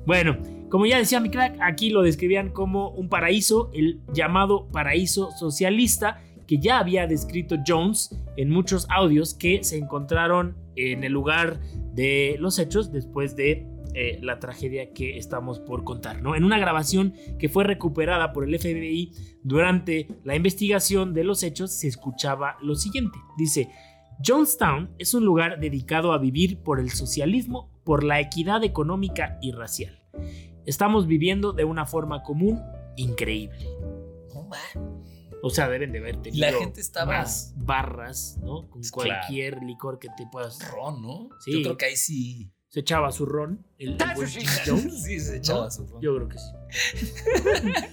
Bueno, 0.05 0.37
como 0.69 0.85
ya 0.85 0.97
decía 0.97 1.19
mi 1.19 1.29
crack, 1.29 1.57
aquí 1.61 1.89
lo 1.89 2.01
describían 2.01 2.49
como 2.49 2.89
un 2.89 3.07
paraíso, 3.07 3.69
el 3.73 4.01
llamado 4.11 4.67
paraíso 4.71 5.31
socialista, 5.31 6.21
que 6.47 6.57
ya 6.57 6.79
había 6.79 7.07
descrito 7.07 7.57
Jones 7.65 8.15
en 8.37 8.49
muchos 8.49 8.87
audios 8.89 9.33
que 9.33 9.63
se 9.63 9.77
encontraron 9.77 10.57
en 10.75 11.03
el 11.03 11.13
lugar 11.13 11.59
de 11.93 12.37
los 12.39 12.59
hechos 12.59 12.91
después 12.91 13.35
de 13.35 13.65
eh, 13.93 14.19
la 14.21 14.39
tragedia 14.39 14.91
que 14.93 15.17
estamos 15.17 15.59
por 15.59 15.83
contar, 15.83 16.21
¿no? 16.21 16.35
En 16.35 16.43
una 16.43 16.57
grabación 16.57 17.13
que 17.39 17.49
fue 17.49 17.63
recuperada 17.63 18.33
por 18.33 18.43
el 18.47 18.57
FBI 18.59 19.11
durante 19.43 20.07
la 20.23 20.35
investigación 20.35 21.13
de 21.13 21.23
los 21.23 21.43
hechos 21.43 21.71
se 21.71 21.87
escuchaba 21.87 22.57
lo 22.61 22.75
siguiente. 22.75 23.17
Dice, 23.37 23.69
Jonestown 24.25 24.93
es 24.97 25.13
un 25.13 25.25
lugar 25.25 25.59
dedicado 25.59 26.13
a 26.13 26.17
vivir 26.17 26.59
por 26.63 26.79
el 26.79 26.89
socialismo, 26.89 27.69
por 27.83 28.03
la 28.03 28.19
equidad 28.19 28.63
económica 28.63 29.37
y 29.41 29.51
racial. 29.51 29.99
Estamos 30.65 31.07
viviendo 31.07 31.53
de 31.53 31.65
una 31.65 31.85
forma 31.85 32.23
común 32.23 32.61
increíble. 32.95 33.67
O 35.45 35.49
sea, 35.49 35.67
deben 35.67 35.91
de 35.91 35.99
tenido 36.13 36.49
La 36.51 36.57
gente 36.57 36.79
estaba- 36.79 37.17
más 37.19 37.53
barras, 37.57 38.39
¿no? 38.41 38.69
Con 38.69 38.81
cualquier 38.91 39.61
licor 39.61 39.99
que 39.99 40.07
te 40.15 40.25
puedas... 40.31 40.59
Ron, 40.71 41.01
¿no? 41.01 41.29
Sí. 41.41 41.51
Yo 41.51 41.61
creo 41.63 41.77
que 41.77 41.85
ahí 41.85 41.95
sí. 41.97 42.49
Se 42.73 42.79
echaba 42.79 43.11
su 43.11 43.27
ron, 43.27 43.63
el, 43.77 43.89
el 44.01 44.15
buen 44.15 44.27
Jim 44.27 44.49
Jones. 44.65 45.03
sí, 45.03 45.19
se 45.19 45.37
echaba 45.37 45.65
¿no? 45.65 45.69
su 45.69 45.85
ron. 45.85 46.01
Yo 46.01 46.15
creo 46.15 46.27
que 46.27 46.39
sí. 46.39 47.13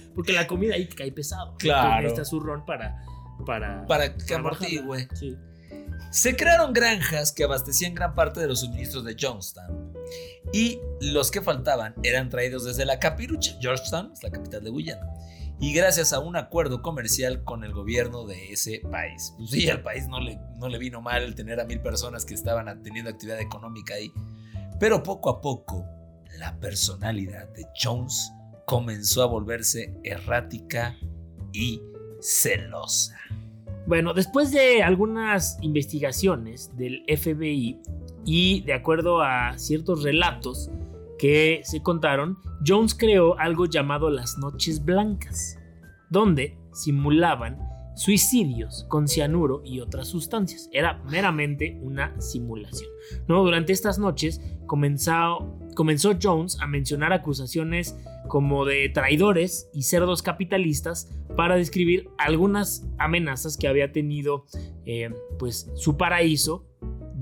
Porque 0.15 0.33
la 0.33 0.47
comida 0.47 0.73
ahí 0.73 0.87
te 0.87 0.95
cae 0.95 1.11
pesado. 1.11 1.55
Claro. 1.59 1.97
Necesitas 1.97 2.29
su 2.29 2.39
ron 2.39 2.65
para... 2.65 3.05
Para, 3.45 3.85
Para 3.85 4.15
que 4.15 4.33
amortigue. 4.33 4.81
Sí. 5.13 5.37
Se 6.09 6.35
crearon 6.35 6.73
granjas 6.73 7.31
que 7.31 7.43
abastecían 7.43 7.93
gran 7.93 8.15
parte 8.15 8.39
de 8.39 8.47
los 8.47 8.61
suministros 8.61 9.03
de 9.03 9.15
Johnstown. 9.19 9.93
Y 10.51 10.79
los 10.99 11.29
que 11.29 11.41
faltaban 11.41 11.93
eran 12.01 12.29
traídos 12.29 12.65
desde 12.65 12.83
la 12.83 12.97
capirucha. 12.97 13.55
Georgetown 13.61 14.11
es 14.13 14.23
la 14.23 14.31
capital 14.31 14.63
de 14.63 14.71
Guyana. 14.71 15.07
Y 15.59 15.75
gracias 15.75 16.11
a 16.11 16.19
un 16.19 16.37
acuerdo 16.37 16.81
comercial 16.81 17.43
con 17.43 17.63
el 17.63 17.71
gobierno 17.71 18.25
de 18.25 18.51
ese 18.51 18.81
país. 18.89 19.35
Pues 19.37 19.51
sí, 19.51 19.69
al 19.69 19.83
país 19.83 20.07
no 20.07 20.19
le, 20.19 20.39
no 20.57 20.69
le 20.69 20.79
vino 20.79 21.01
mal 21.01 21.35
tener 21.35 21.59
a 21.59 21.65
mil 21.65 21.81
personas 21.81 22.25
que 22.25 22.33
estaban 22.33 22.81
teniendo 22.81 23.11
actividad 23.11 23.39
económica 23.39 23.93
ahí. 23.93 24.11
Pero 24.81 25.03
poco 25.03 25.29
a 25.29 25.41
poco, 25.41 25.85
la 26.39 26.59
personalidad 26.59 27.47
de 27.49 27.67
Jones 27.79 28.33
comenzó 28.65 29.21
a 29.21 29.27
volverse 29.27 29.93
errática 30.03 30.97
y 31.53 31.79
celosa. 32.19 33.15
Bueno, 33.85 34.15
después 34.15 34.51
de 34.51 34.81
algunas 34.81 35.59
investigaciones 35.61 36.75
del 36.77 37.03
FBI 37.07 37.79
y 38.25 38.61
de 38.61 38.73
acuerdo 38.73 39.21
a 39.21 39.55
ciertos 39.59 40.01
relatos 40.01 40.71
que 41.19 41.61
se 41.63 41.83
contaron, 41.83 42.39
Jones 42.65 42.95
creó 42.95 43.37
algo 43.37 43.67
llamado 43.67 44.09
las 44.09 44.39
Noches 44.39 44.83
Blancas, 44.83 45.59
donde 46.09 46.57
simulaban 46.73 47.59
suicidios 47.95 48.85
con 48.89 49.07
cianuro 49.07 49.61
y 49.65 49.79
otras 49.79 50.07
sustancias. 50.07 50.69
Era 50.71 51.01
meramente 51.09 51.79
una 51.81 52.19
simulación. 52.21 52.89
¿no? 53.27 53.43
Durante 53.43 53.73
estas 53.73 53.99
noches 53.99 54.41
comenzó, 54.65 55.57
comenzó 55.75 56.13
Jones 56.21 56.57
a 56.61 56.67
mencionar 56.67 57.13
acusaciones 57.13 57.97
como 58.27 58.65
de 58.65 58.89
traidores 58.89 59.69
y 59.73 59.83
cerdos 59.83 60.21
capitalistas 60.21 61.11
para 61.35 61.55
describir 61.55 62.09
algunas 62.17 62.85
amenazas 62.97 63.57
que 63.57 63.67
había 63.67 63.91
tenido 63.91 64.45
eh, 64.85 65.13
pues 65.37 65.69
su 65.75 65.97
paraíso 65.97 66.65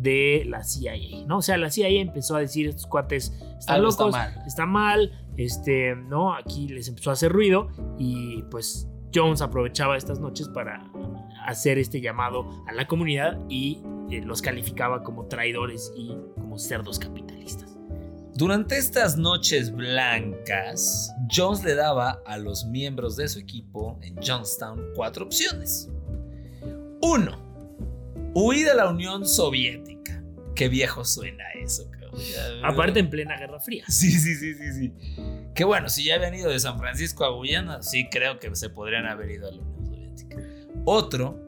de 0.01 0.45
la 0.47 0.63
CIA, 0.63 1.25
¿no? 1.27 1.39
O 1.39 1.41
sea, 1.41 1.57
la 1.57 1.69
CIA 1.69 1.89
empezó 1.89 2.35
a 2.35 2.39
decir 2.39 2.67
estos 2.67 2.87
cuates 2.87 3.33
están 3.59 3.75
Algo 3.75 3.89
está 3.89 4.03
locos, 4.03 4.17
mal. 4.17 4.43
está 4.47 4.65
mal, 4.65 5.25
este, 5.35 5.95
¿no? 5.95 6.33
Aquí 6.33 6.67
les 6.69 6.87
empezó 6.87 7.09
a 7.09 7.13
hacer 7.13 7.31
ruido 7.31 7.69
y 7.97 8.43
pues 8.43 8.87
Jones 9.13 9.41
aprovechaba 9.41 9.97
estas 9.97 10.19
noches 10.19 10.47
para 10.49 10.89
hacer 11.45 11.77
este 11.77 12.01
llamado 12.01 12.47
a 12.67 12.73
la 12.73 12.87
comunidad 12.87 13.39
y 13.49 13.81
eh, 14.11 14.21
los 14.21 14.41
calificaba 14.41 15.03
como 15.03 15.27
traidores 15.27 15.91
y 15.95 16.15
como 16.35 16.57
cerdos 16.57 16.99
capitalistas. 16.99 17.77
Durante 18.35 18.77
estas 18.77 19.17
noches 19.17 19.71
blancas, 19.71 21.13
Jones 21.29 21.63
le 21.63 21.75
daba 21.75 22.21
a 22.25 22.37
los 22.37 22.65
miembros 22.65 23.15
de 23.17 23.27
su 23.27 23.39
equipo 23.39 23.99
en 24.01 24.15
Johnstown 24.25 24.81
cuatro 24.95 25.25
opciones. 25.25 25.89
1. 27.01 28.31
Huir 28.35 28.69
a 28.69 28.75
la 28.75 28.89
Unión 28.89 29.25
Soviética. 29.27 30.23
Qué 30.55 30.69
viejo 30.69 31.03
suena 31.03 31.43
eso, 31.61 31.89
Aparte 32.63 32.99
en 32.99 33.09
plena 33.09 33.37
Guerra 33.37 33.59
Fría. 33.59 33.85
Sí, 33.87 34.11
sí, 34.11 34.35
sí, 34.35 34.53
sí, 34.55 34.73
sí. 34.73 34.93
Que 35.53 35.63
bueno, 35.63 35.89
si 35.89 36.05
ya 36.05 36.15
habían 36.15 36.35
ido 36.35 36.49
de 36.49 36.59
San 36.59 36.79
Francisco 36.79 37.25
a 37.25 37.29
Guyana, 37.29 37.81
sí 37.81 38.07
creo 38.09 38.39
que 38.39 38.55
se 38.55 38.69
podrían 38.69 39.05
haber 39.05 39.31
ido 39.31 39.47
a 39.47 39.51
la 39.51 39.61
Unión 39.61 39.85
Soviética. 39.85 40.37
Otro, 40.85 41.39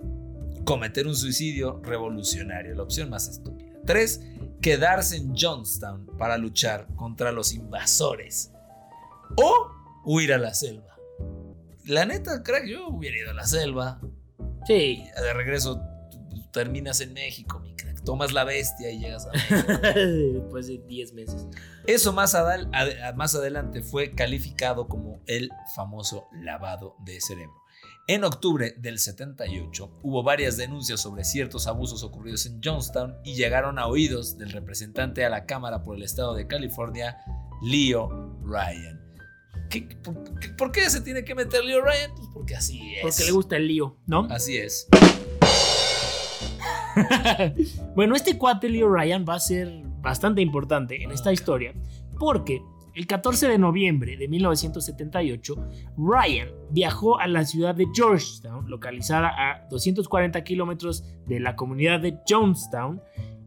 cometer 0.65 1.08
un 1.08 1.15
suicidio 1.15 1.82
revolucionario, 1.84 2.75
la 2.75 2.84
opción 2.84 3.10
más 3.10 3.27
estúpida. 3.27 3.72
Tres, 3.86 4.22
quedarse 4.62 5.18
en 5.18 5.36
Johnstown 5.36 6.06
para 6.18 6.38
luchar 6.38 6.88
contra 6.96 7.32
los 7.32 7.53
invasores. 7.53 8.51
O 9.38 9.72
huir 10.06 10.34
a 10.34 10.38
la 10.38 10.53
selva. 10.53 10.98
La 11.86 12.06
neta, 12.06 12.44
crack, 12.44 12.65
yo 12.68 12.89
hubiera 12.89 13.18
ido 13.18 13.32
a 13.32 13.34
la 13.34 13.46
selva. 13.46 14.00
Sí. 14.68 15.03
De 15.15 15.34
regreso 15.34 15.82
terminas 16.51 17.01
en 17.01 17.13
México, 17.13 17.60
mi. 17.60 17.71
Tomas 18.03 18.31
la 18.34 18.43
bestia 18.43 18.89
y 18.91 19.00
llegas 19.00 19.27
a. 19.27 19.31
Después 20.00 20.67
de 20.67 20.79
10 20.88 21.13
meses. 21.13 21.48
Eso 21.86 22.13
más, 22.13 22.34
adal- 22.36 22.70
ad- 22.74 23.13
más 23.15 23.36
adelante 23.36 23.81
fue 23.84 24.12
calificado 24.12 24.88
como 24.88 25.22
el 25.27 25.50
famoso 25.75 26.25
lavado 26.34 26.96
de 27.05 27.20
cerebro. 27.22 27.53
En 28.08 28.24
octubre 28.24 28.74
del 28.79 28.98
78 29.00 30.00
hubo 30.01 30.24
varias 30.24 30.58
denuncias 30.58 31.00
sobre 31.00 31.24
ciertos 31.24 31.67
abusos 31.67 32.03
ocurridos 32.03 32.46
en 32.48 32.60
Johnstown 32.63 33.15
y 33.24 33.36
llegaron 33.36 33.77
a 33.79 33.86
oídos 33.88 34.38
del 34.38 34.51
representante 34.51 35.24
a 35.24 35.29
la 35.29 35.46
Cámara 35.46 35.84
por 35.84 35.96
el 35.96 36.03
Estado 36.03 36.34
de 36.34 36.48
California, 36.48 37.17
Leo 37.62 38.36
Ryan. 38.43 39.00
¿Qué- 39.70 39.84
por, 40.03 40.39
qué- 40.39 40.50
por 40.50 40.72
qué 40.72 40.89
se 40.89 41.01
tiene 41.01 41.24
que 41.24 41.36
meter 41.36 41.63
Leo 41.63 41.81
Ryan? 41.81 42.12
Pues 42.15 42.27
porque 42.34 42.55
así 42.55 42.96
es. 42.96 43.01
Porque 43.03 43.24
le 43.25 43.31
gusta 43.31 43.55
el 43.55 43.67
lío, 43.67 43.96
¿no? 44.08 44.27
Así 44.31 44.58
es. 44.58 44.88
bueno, 47.95 48.15
este 48.15 48.38
cuate 48.38 48.69
Leo 48.69 48.89
Ryan 48.89 49.25
va 49.27 49.36
a 49.36 49.39
ser 49.39 49.83
bastante 50.01 50.41
importante 50.41 51.03
en 51.03 51.12
esta 51.12 51.31
historia 51.31 51.74
porque 52.19 52.62
el 52.93 53.07
14 53.07 53.48
de 53.48 53.57
noviembre 53.57 54.17
de 54.17 54.27
1978, 54.27 55.55
Ryan 55.98 56.50
viajó 56.71 57.19
a 57.19 57.27
la 57.27 57.45
ciudad 57.45 57.74
de 57.74 57.88
Georgetown, 57.93 58.69
localizada 58.69 59.29
a 59.29 59.67
240 59.69 60.43
kilómetros 60.43 61.05
de 61.25 61.39
la 61.39 61.55
comunidad 61.55 62.01
de 62.01 62.17
Jonestown, 62.27 63.01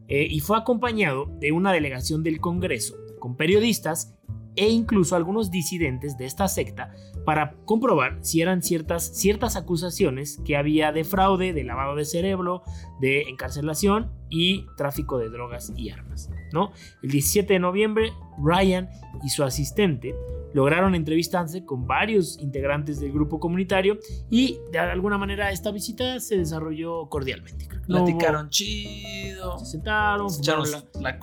eh, 0.07 0.27
y 0.29 0.39
fue 0.39 0.57
acompañado 0.57 1.27
de 1.39 1.51
una 1.51 1.71
delegación 1.71 2.23
del 2.23 2.39
Congreso, 2.39 2.95
con 3.19 3.35
periodistas 3.35 4.15
e 4.55 4.69
incluso 4.69 5.15
algunos 5.15 5.51
disidentes 5.51 6.17
de 6.17 6.25
esta 6.25 6.47
secta 6.47 6.93
para 7.25 7.55
comprobar 7.65 8.19
si 8.21 8.41
eran 8.41 8.61
ciertas, 8.61 9.03
ciertas 9.03 9.55
acusaciones 9.55 10.39
que 10.45 10.55
había 10.55 10.91
de 10.91 11.03
fraude, 11.03 11.53
de 11.53 11.63
lavado 11.63 11.95
de 11.95 12.05
cerebro, 12.05 12.61
de 13.01 13.23
encarcelación 13.23 14.11
y 14.29 14.65
tráfico 14.77 15.17
de 15.17 15.29
drogas 15.29 15.73
y 15.75 15.89
armas. 15.89 16.29
¿no? 16.53 16.71
El 17.01 17.11
17 17.11 17.53
de 17.53 17.59
noviembre, 17.59 18.13
Ryan 18.41 18.89
y 19.23 19.29
su 19.29 19.43
asistente 19.43 20.15
lograron 20.53 20.95
entrevistarse 20.95 21.65
con 21.65 21.85
varios 21.85 22.39
integrantes 22.39 23.01
del 23.01 23.11
grupo 23.11 23.41
comunitario 23.41 23.99
y 24.29 24.59
de 24.71 24.79
alguna 24.79 25.17
manera 25.17 25.51
esta 25.51 25.69
visita 25.71 26.19
se 26.21 26.37
desarrolló 26.37 27.09
cordialmente. 27.09 27.67
No 27.87 28.05
Platicaron 28.05 28.49
chido. 28.49 29.59
se 29.59 29.65
sentaron, 29.65 30.29
se 30.29 30.39
echaron 30.39 30.71
la, 30.71 30.83
la 31.01 31.19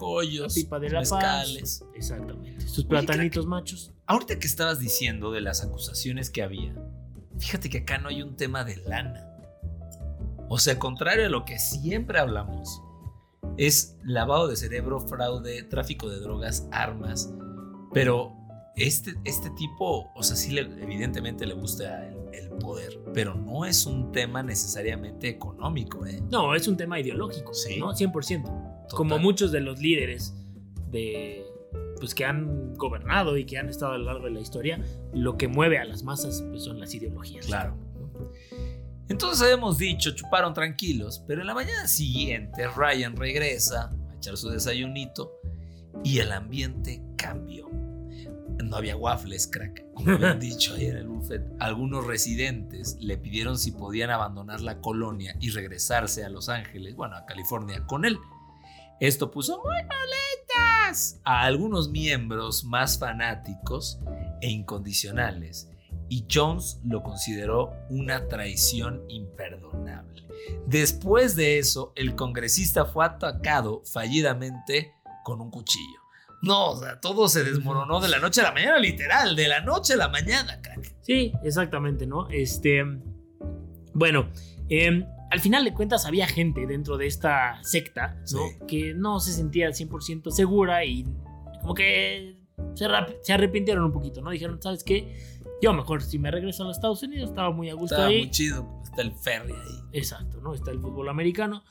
pipa 0.54 0.78
de 0.78 0.90
la 0.90 1.02
paz. 1.02 1.82
Exactamente. 1.94 2.66
Sus 2.66 2.84
platanitos 2.84 3.46
machos. 3.46 3.92
Ahorita 4.06 4.38
que 4.38 4.46
estabas 4.46 4.78
diciendo 4.80 5.30
de 5.32 5.40
las 5.40 5.62
acusaciones 5.62 6.30
que 6.30 6.42
había, 6.42 6.74
fíjate 7.38 7.70
que 7.70 7.78
acá 7.78 7.98
no 7.98 8.08
hay 8.08 8.22
un 8.22 8.36
tema 8.36 8.64
de 8.64 8.76
lana. 8.76 9.28
O 10.48 10.58
sea, 10.58 10.78
contrario 10.78 11.26
a 11.26 11.30
lo 11.30 11.44
que 11.44 11.58
siempre 11.58 12.18
hablamos, 12.18 12.82
es 13.56 13.96
lavado 14.04 14.48
de 14.48 14.56
cerebro, 14.56 15.00
fraude, 15.00 15.62
tráfico 15.62 16.08
de 16.08 16.18
drogas, 16.20 16.66
armas. 16.72 17.32
Pero 17.92 18.32
este, 18.76 19.14
este 19.24 19.50
tipo, 19.50 20.10
o 20.14 20.22
sea, 20.22 20.36
sí, 20.36 20.50
le- 20.52 20.60
evidentemente 20.82 21.46
le 21.46 21.54
gusta 21.54 22.06
el, 22.08 22.16
el 22.34 22.48
poder, 22.58 22.98
pero 23.14 23.34
no 23.34 23.64
es 23.64 23.86
un 23.86 24.12
tema 24.12 24.42
necesariamente 24.42 25.28
económico, 25.28 26.04
¿eh? 26.06 26.22
No, 26.30 26.54
es 26.54 26.66
un 26.68 26.76
tema 26.76 26.98
ideológico, 27.00 27.54
Sí. 27.54 27.78
¿no? 27.78 27.92
100%. 27.94 28.42
Como 28.90 29.10
Total. 29.10 29.20
muchos 29.22 29.52
de 29.52 29.60
los 29.60 29.78
líderes 29.80 30.34
de 30.90 31.44
pues 32.02 32.16
que 32.16 32.24
han 32.24 32.74
gobernado 32.74 33.36
y 33.36 33.44
que 33.44 33.58
han 33.58 33.68
estado 33.68 33.92
a 33.92 33.98
lo 33.98 34.06
largo 34.06 34.24
de 34.24 34.32
la 34.32 34.40
historia, 34.40 34.84
lo 35.14 35.36
que 35.36 35.46
mueve 35.46 35.78
a 35.78 35.84
las 35.84 36.02
masas 36.02 36.42
pues, 36.50 36.64
son 36.64 36.80
las 36.80 36.92
ideologías. 36.92 37.46
Claro. 37.46 37.76
Entonces 39.08 39.40
habíamos 39.40 39.78
dicho, 39.78 40.10
chuparon 40.10 40.52
tranquilos, 40.52 41.22
pero 41.28 41.42
en 41.42 41.46
la 41.46 41.54
mañana 41.54 41.86
siguiente 41.86 42.66
Ryan 42.66 43.14
regresa 43.14 43.92
a 44.10 44.16
echar 44.16 44.36
su 44.36 44.50
desayunito 44.50 45.30
y 46.02 46.18
el 46.18 46.32
ambiente 46.32 47.00
cambió. 47.14 47.70
No 47.70 48.76
había 48.76 48.96
waffles, 48.96 49.46
crack, 49.46 49.84
como 49.94 50.10
habían 50.14 50.40
dicho 50.40 50.74
ahí 50.74 50.86
en 50.86 50.96
el 50.96 51.06
buffet. 51.06 51.44
Algunos 51.60 52.04
residentes 52.04 52.96
le 52.98 53.16
pidieron 53.16 53.58
si 53.58 53.70
podían 53.70 54.10
abandonar 54.10 54.60
la 54.60 54.80
colonia 54.80 55.36
y 55.38 55.50
regresarse 55.50 56.24
a 56.24 56.28
Los 56.30 56.48
Ángeles, 56.48 56.96
bueno, 56.96 57.14
a 57.14 57.26
California 57.26 57.86
con 57.86 58.04
él. 58.04 58.18
Esto 58.98 59.30
puso 59.30 59.58
muy 59.58 59.76
a 61.24 61.42
algunos 61.42 61.88
miembros 61.88 62.64
más 62.64 62.98
fanáticos 62.98 63.98
e 64.40 64.50
incondicionales 64.50 65.68
y 66.08 66.26
Jones 66.30 66.78
lo 66.84 67.02
consideró 67.02 67.72
una 67.88 68.28
traición 68.28 69.02
imperdonable. 69.08 70.24
Después 70.66 71.36
de 71.36 71.58
eso, 71.58 71.92
el 71.96 72.14
congresista 72.14 72.84
fue 72.84 73.06
atacado 73.06 73.82
fallidamente 73.86 74.92
con 75.24 75.40
un 75.40 75.50
cuchillo. 75.50 76.00
No, 76.42 76.72
o 76.72 76.76
sea, 76.76 77.00
todo 77.00 77.28
se 77.28 77.44
desmoronó 77.44 78.00
de 78.00 78.08
la 78.08 78.18
noche 78.18 78.40
a 78.40 78.44
la 78.44 78.52
mañana, 78.52 78.78
literal, 78.78 79.36
de 79.36 79.48
la 79.48 79.60
noche 79.60 79.94
a 79.94 79.96
la 79.96 80.08
mañana, 80.08 80.60
crack. 80.60 80.92
Sí, 81.00 81.32
exactamente, 81.44 82.06
¿no? 82.06 82.28
Este. 82.28 82.84
Bueno, 83.94 84.28
em, 84.68 85.06
al 85.32 85.40
final 85.40 85.64
de 85.64 85.72
cuentas 85.72 86.04
había 86.04 86.26
gente 86.26 86.66
dentro 86.66 86.98
de 86.98 87.06
esta 87.06 87.58
secta, 87.62 88.18
¿no? 88.32 88.48
Sí. 88.48 88.58
Que 88.68 88.94
no 88.94 89.18
se 89.18 89.32
sentía 89.32 89.66
al 89.66 89.72
100% 89.72 90.30
segura 90.30 90.84
y 90.84 91.06
como 91.62 91.72
que 91.72 92.36
se, 92.74 93.32
arrepintieron 93.32 93.82
un 93.82 93.92
poquito, 93.92 94.20
¿no? 94.20 94.30
Dijeron, 94.30 94.60
¿sabes 94.60 94.84
qué? 94.84 95.40
Yo 95.62 95.72
mejor 95.72 96.02
si 96.02 96.18
me 96.18 96.30
regreso 96.30 96.64
a 96.64 96.66
los 96.66 96.76
Estados 96.76 97.02
Unidos, 97.02 97.30
estaba 97.30 97.50
muy 97.50 97.70
a 97.70 97.74
gusto 97.74 97.94
Estaba 97.94 98.08
ahí. 98.08 98.18
muy 98.18 98.30
chido, 98.30 98.82
está 98.84 99.00
el 99.00 99.12
ferry 99.12 99.54
ahí. 99.54 99.80
Exacto, 99.92 100.38
¿no? 100.42 100.52
Está 100.52 100.70
el 100.70 100.80
fútbol 100.80 101.08
americano, 101.08 101.64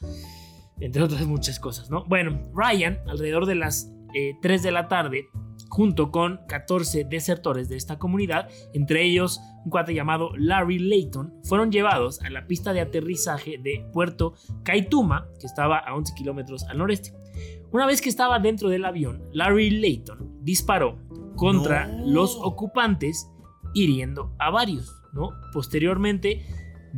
entre 0.79 1.03
otras 1.03 1.27
muchas 1.27 1.59
cosas, 1.59 1.91
¿no? 1.91 2.03
Bueno, 2.05 2.49
Ryan, 2.55 2.99
alrededor 3.05 3.45
de 3.45 3.55
las 3.55 3.91
eh, 4.15 4.33
3 4.41 4.63
de 4.63 4.71
la 4.71 4.87
tarde, 4.87 5.27
junto 5.71 6.11
con 6.11 6.41
14 6.49 7.05
desertores 7.05 7.69
de 7.69 7.77
esta 7.77 7.97
comunidad, 7.97 8.49
entre 8.73 9.05
ellos 9.05 9.39
un 9.63 9.71
cuate 9.71 9.93
llamado 9.93 10.31
Larry 10.35 10.79
Layton, 10.79 11.33
fueron 11.45 11.71
llevados 11.71 12.21
a 12.21 12.29
la 12.29 12.45
pista 12.45 12.73
de 12.73 12.81
aterrizaje 12.81 13.57
de 13.57 13.87
Puerto 13.93 14.33
Kaituma, 14.63 15.29
que 15.39 15.47
estaba 15.47 15.77
a 15.77 15.95
11 15.95 16.13
kilómetros 16.13 16.65
al 16.65 16.77
noreste. 16.77 17.13
Una 17.71 17.85
vez 17.85 18.01
que 18.01 18.09
estaba 18.09 18.37
dentro 18.39 18.67
del 18.67 18.83
avión, 18.83 19.23
Larry 19.31 19.69
Layton 19.69 20.39
disparó 20.41 20.99
contra 21.37 21.87
No. 21.87 22.05
los 22.05 22.35
ocupantes, 22.35 23.29
hiriendo 23.73 24.35
a 24.39 24.49
varios, 24.49 24.93
¿no? 25.13 25.29
Posteriormente, 25.53 26.45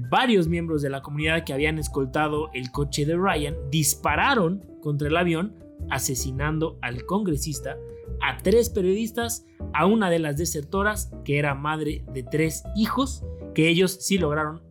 varios 0.09 0.47
miembros 0.47 0.81
de 0.81 0.89
la 0.89 1.03
comunidad 1.03 1.43
que 1.43 1.53
habían 1.53 1.77
escoltado 1.77 2.49
el 2.55 2.71
coche 2.71 3.05
de 3.05 3.15
Ryan 3.15 3.55
dispararon 3.69 4.65
contra 4.81 5.09
el 5.09 5.17
avión, 5.17 5.53
asesinando 5.91 6.79
al 6.81 7.05
congresista, 7.05 7.77
a 8.21 8.37
tres 8.37 8.69
periodistas, 8.69 9.45
a 9.73 9.85
una 9.85 10.09
de 10.09 10.19
las 10.19 10.37
desertoras, 10.37 11.11
que 11.25 11.37
era 11.37 11.55
madre 11.55 12.03
de 12.13 12.23
tres 12.23 12.63
hijos, 12.75 13.23
que 13.53 13.69
ellos 13.69 13.97
sí 14.01 14.17
lograron 14.17 14.61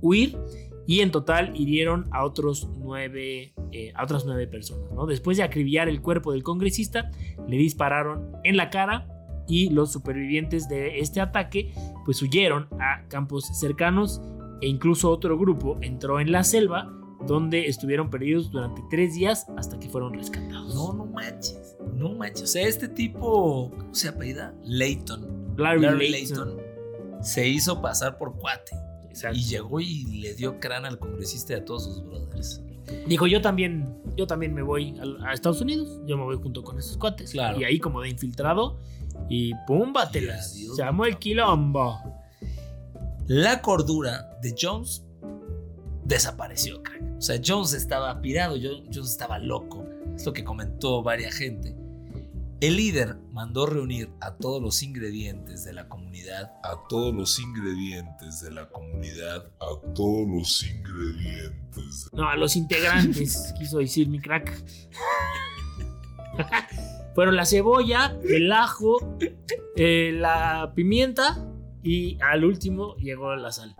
huir, 0.00 0.38
y 0.86 1.00
en 1.00 1.10
total 1.10 1.52
hirieron 1.56 2.06
a, 2.12 2.24
otros 2.24 2.68
nueve, 2.78 3.54
eh, 3.72 3.92
a 3.94 4.04
otras 4.04 4.24
nueve 4.24 4.46
personas. 4.46 4.90
¿no? 4.92 5.06
Después 5.06 5.36
de 5.36 5.42
acribillar 5.42 5.88
el 5.88 6.00
cuerpo 6.00 6.32
del 6.32 6.42
congresista, 6.42 7.10
le 7.48 7.56
dispararon 7.56 8.32
en 8.44 8.56
la 8.56 8.70
cara 8.70 9.08
y 9.48 9.70
los 9.70 9.92
supervivientes 9.92 10.68
de 10.68 11.00
este 11.00 11.20
ataque 11.20 11.72
pues 12.04 12.22
huyeron 12.22 12.68
a 12.80 13.06
campos 13.08 13.46
cercanos 13.58 14.20
e 14.60 14.68
incluso 14.68 15.10
otro 15.10 15.38
grupo 15.38 15.78
entró 15.82 16.20
en 16.20 16.32
la 16.32 16.44
selva 16.44 16.92
donde 17.26 17.66
estuvieron 17.66 18.10
perdidos 18.10 18.50
durante 18.50 18.82
tres 18.90 19.14
días 19.14 19.46
hasta 19.56 19.78
que 19.78 19.88
fueron 19.88 20.14
rescatados. 20.14 20.74
No, 20.74 20.92
no 20.92 21.06
manches. 21.06 21.76
No 21.94 22.10
manches. 22.10 22.42
O 22.42 22.46
sea, 22.46 22.66
este 22.66 22.88
tipo, 22.88 23.70
¿cómo 23.76 23.94
se 23.94 24.08
apellida? 24.08 24.54
Layton. 24.64 25.54
Larry, 25.56 25.80
Larry 25.80 26.10
Layton. 26.10 26.48
Layton 26.48 26.66
se 27.20 27.48
hizo 27.48 27.80
pasar 27.80 28.18
por 28.18 28.36
cuate. 28.36 28.76
Exacto. 29.08 29.38
Y 29.38 29.44
llegó 29.44 29.80
y 29.80 30.04
le 30.20 30.34
dio 30.34 30.60
crán 30.60 30.84
al 30.84 30.98
congresista 30.98 31.54
y 31.54 31.56
a 31.56 31.64
todos 31.64 31.84
sus 31.84 32.04
brothers. 32.04 32.62
Dijo, 33.08 33.26
yo 33.26 33.40
también, 33.40 34.00
yo 34.16 34.26
también 34.26 34.54
me 34.54 34.62
voy 34.62 34.94
a, 35.24 35.32
Estados 35.32 35.60
Unidos, 35.60 36.00
yo 36.06 36.16
me 36.16 36.22
voy 36.22 36.36
junto 36.36 36.62
con 36.62 36.78
esos 36.78 36.96
cuates. 36.96 37.32
Claro. 37.32 37.60
Y 37.60 37.64
ahí 37.64 37.80
como 37.80 38.00
de 38.00 38.10
infiltrado 38.10 38.78
y 39.28 39.52
pum, 39.66 39.92
adiós, 39.96 40.54
Se 40.76 40.82
armó 40.82 41.04
el 41.04 41.18
quilombo. 41.18 41.98
La 43.26 43.60
cordura 43.60 44.38
de 44.40 44.54
Jones 44.60 45.04
desapareció, 46.06 46.82
crack. 46.82 47.02
O 47.18 47.20
sea, 47.20 47.40
Jones 47.44 47.72
estaba 47.72 48.20
pirado, 48.20 48.56
Jo- 48.56 48.82
Jones 48.92 49.10
estaba 49.10 49.38
loco. 49.38 49.84
Es 50.14 50.24
lo 50.26 50.32
que 50.32 50.44
comentó 50.44 51.02
varias 51.02 51.34
gente. 51.34 51.74
El 52.60 52.76
líder 52.76 53.16
mandó 53.32 53.66
reunir 53.66 54.08
a 54.20 54.34
todos 54.36 54.62
los 54.62 54.82
ingredientes 54.82 55.64
de 55.64 55.74
la 55.74 55.88
comunidad 55.88 56.52
a 56.64 56.74
todos 56.88 57.14
los 57.14 57.38
ingredientes 57.38 58.40
de 58.40 58.50
la 58.50 58.68
comunidad, 58.70 59.44
a 59.60 59.92
todos 59.94 60.26
los 60.26 60.64
ingredientes. 60.66 62.08
No, 62.14 62.28
a 62.28 62.34
los 62.36 62.56
integrantes, 62.56 63.52
quiso 63.58 63.78
decir 63.78 64.08
mi 64.08 64.18
crack. 64.18 64.50
Fueron 67.14 67.36
la 67.36 67.46
cebolla, 67.46 68.16
el 68.28 68.50
ajo, 68.52 68.96
eh, 69.76 70.12
la 70.14 70.72
pimienta 70.74 71.46
y 71.82 72.18
al 72.20 72.44
último 72.44 72.96
llegó 72.96 73.34
la 73.36 73.52
sal. 73.52 73.74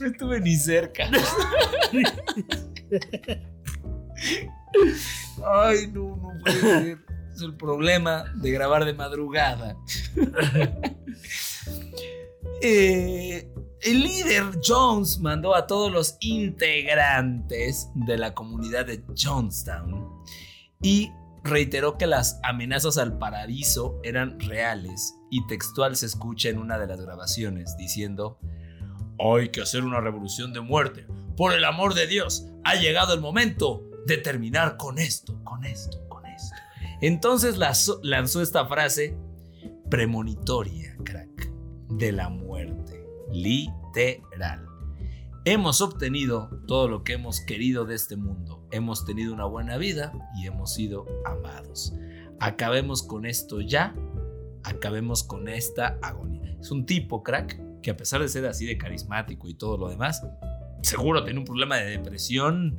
No 0.00 0.06
estuve 0.06 0.40
ni 0.40 0.56
cerca. 0.56 1.08
Ay, 5.44 5.86
no, 5.92 6.16
no 6.16 6.32
puede 6.42 6.60
ser. 6.60 6.98
Es 7.34 7.42
el 7.42 7.54
problema 7.56 8.24
de 8.36 8.50
grabar 8.50 8.84
de 8.84 8.94
madrugada. 8.94 9.76
Eh, 12.62 13.52
el 13.82 14.02
líder 14.02 14.44
Jones 14.64 15.18
mandó 15.18 15.54
a 15.54 15.66
todos 15.66 15.92
los 15.92 16.16
integrantes 16.20 17.90
de 17.94 18.16
la 18.16 18.32
comunidad 18.32 18.86
de 18.86 19.04
Jonestown 19.14 20.22
y 20.80 21.12
reiteró 21.44 21.98
que 21.98 22.06
las 22.06 22.40
amenazas 22.42 22.96
al 22.96 23.18
paraíso 23.18 24.00
eran 24.02 24.40
reales 24.40 25.15
y 25.30 25.46
textual 25.46 25.96
se 25.96 26.06
escucha 26.06 26.48
en 26.48 26.58
una 26.58 26.78
de 26.78 26.86
las 26.86 27.00
grabaciones 27.00 27.76
diciendo 27.76 28.38
hay 29.18 29.48
que 29.48 29.62
hacer 29.62 29.84
una 29.84 30.00
revolución 30.00 30.52
de 30.52 30.60
muerte. 30.60 31.06
Por 31.36 31.52
el 31.52 31.64
amor 31.64 31.94
de 31.94 32.06
Dios, 32.06 32.46
ha 32.64 32.74
llegado 32.74 33.14
el 33.14 33.20
momento 33.20 33.82
de 34.06 34.18
terminar 34.18 34.76
con 34.76 34.98
esto, 34.98 35.42
con 35.44 35.64
esto, 35.64 36.06
con 36.08 36.26
esto. 36.26 36.56
Entonces 37.00 37.56
lanzó 37.58 38.42
esta 38.42 38.66
frase 38.66 39.16
premonitoria, 39.90 40.96
crack, 41.04 41.50
de 41.88 42.12
la 42.12 42.28
muerte. 42.28 43.04
Literal. 43.32 44.66
Hemos 45.44 45.80
obtenido 45.80 46.50
todo 46.66 46.88
lo 46.88 47.04
que 47.04 47.12
hemos 47.14 47.40
querido 47.40 47.84
de 47.84 47.94
este 47.94 48.16
mundo. 48.16 48.66
Hemos 48.72 49.04
tenido 49.04 49.32
una 49.32 49.44
buena 49.44 49.76
vida 49.76 50.12
y 50.36 50.46
hemos 50.46 50.74
sido 50.74 51.06
amados. 51.24 51.94
Acabemos 52.40 53.02
con 53.02 53.26
esto 53.26 53.60
ya. 53.60 53.94
Acabemos 54.66 55.22
con 55.22 55.48
esta 55.48 55.98
agonía. 56.02 56.56
Es 56.60 56.70
un 56.70 56.86
tipo, 56.86 57.22
crack, 57.22 57.80
que 57.82 57.90
a 57.92 57.96
pesar 57.96 58.20
de 58.20 58.28
ser 58.28 58.46
así 58.46 58.66
de 58.66 58.76
carismático 58.76 59.48
y 59.48 59.54
todo 59.54 59.78
lo 59.78 59.88
demás, 59.88 60.26
seguro 60.82 61.22
tenía 61.24 61.38
un 61.38 61.46
problema 61.46 61.76
de 61.76 61.90
depresión 61.90 62.78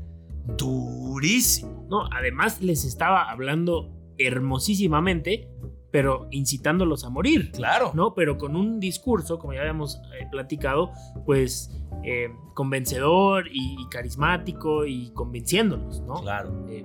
durísimo. 0.57 1.87
No, 1.89 2.07
además 2.11 2.61
les 2.61 2.83
estaba 2.83 3.31
hablando 3.31 3.89
hermosísimamente, 4.17 5.49
pero 5.91 6.27
incitándolos 6.31 7.05
a 7.05 7.09
morir. 7.09 7.51
Claro. 7.51 7.91
¿no? 7.93 8.13
Pero 8.13 8.37
con 8.37 8.55
un 8.55 8.79
discurso, 8.79 9.39
como 9.39 9.53
ya 9.53 9.61
habíamos 9.61 10.01
eh, 10.19 10.27
platicado, 10.29 10.91
pues 11.25 11.71
eh, 12.03 12.29
convencedor 12.53 13.47
y, 13.47 13.81
y 13.81 13.89
carismático 13.89 14.85
y 14.85 15.11
convenciéndolos, 15.11 16.01
¿no? 16.01 16.15
Claro. 16.15 16.65
Eh, 16.69 16.83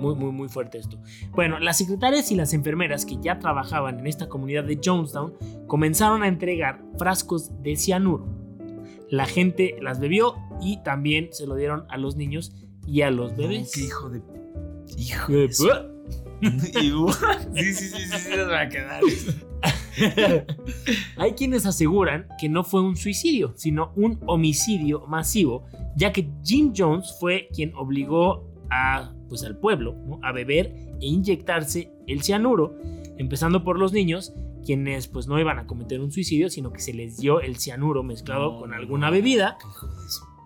muy, 0.00 0.14
muy, 0.14 0.32
muy 0.32 0.48
fuerte 0.48 0.78
esto. 0.78 0.98
Bueno, 1.32 1.58
las 1.58 1.78
secretarias 1.78 2.30
y 2.32 2.36
las 2.36 2.52
enfermeras 2.52 3.04
que 3.04 3.18
ya 3.20 3.38
trabajaban 3.38 4.00
en 4.00 4.06
esta 4.06 4.28
comunidad 4.28 4.64
de 4.64 4.80
Jonestown 4.82 5.34
comenzaron 5.66 6.22
a 6.22 6.28
entregar 6.28 6.82
frascos 6.98 7.62
de 7.62 7.76
cianuro. 7.76 8.26
La 9.10 9.26
gente 9.26 9.76
las 9.80 10.00
bebió 10.00 10.36
y 10.60 10.82
también 10.82 11.28
se 11.32 11.46
lo 11.46 11.56
dieron 11.56 11.84
a 11.88 11.96
los 11.96 12.16
niños 12.16 12.52
y 12.86 13.02
a 13.02 13.10
los 13.10 13.36
bebés. 13.36 13.72
qué 13.74 13.82
hijo 13.82 14.08
de. 14.08 14.22
Hijo 14.96 15.32
de. 15.32 15.52
sí, 15.52 15.70
sí, 17.54 17.74
sí, 17.74 17.88
sí, 17.88 18.18
sí, 18.18 18.36
nos 18.36 18.48
va 18.48 18.60
a 18.62 18.68
quedar. 18.68 19.02
Hay 21.16 21.32
quienes 21.32 21.66
aseguran 21.66 22.26
que 22.38 22.48
no 22.48 22.64
fue 22.64 22.82
un 22.82 22.96
suicidio, 22.96 23.52
sino 23.56 23.92
un 23.96 24.20
homicidio 24.26 25.06
masivo, 25.06 25.64
ya 25.96 26.12
que 26.12 26.30
Jim 26.44 26.72
Jones 26.76 27.14
fue 27.18 27.48
quien 27.54 27.74
obligó 27.74 28.49
a, 28.70 29.12
pues, 29.28 29.44
al 29.44 29.58
pueblo 29.58 29.94
¿no? 30.06 30.20
a 30.22 30.32
beber 30.32 30.66
e 31.00 31.06
inyectarse 31.06 31.92
el 32.06 32.22
cianuro, 32.22 32.76
empezando 33.18 33.64
por 33.64 33.78
los 33.78 33.92
niños, 33.92 34.32
quienes 34.64 35.08
pues 35.08 35.26
no 35.26 35.38
iban 35.38 35.58
a 35.58 35.66
cometer 35.66 36.00
un 36.00 36.12
suicidio, 36.12 36.50
sino 36.50 36.72
que 36.72 36.80
se 36.80 36.92
les 36.92 37.18
dio 37.18 37.40
el 37.40 37.56
cianuro 37.56 38.02
mezclado 38.02 38.58
con 38.58 38.74
alguna 38.74 39.10
bebida, 39.10 39.58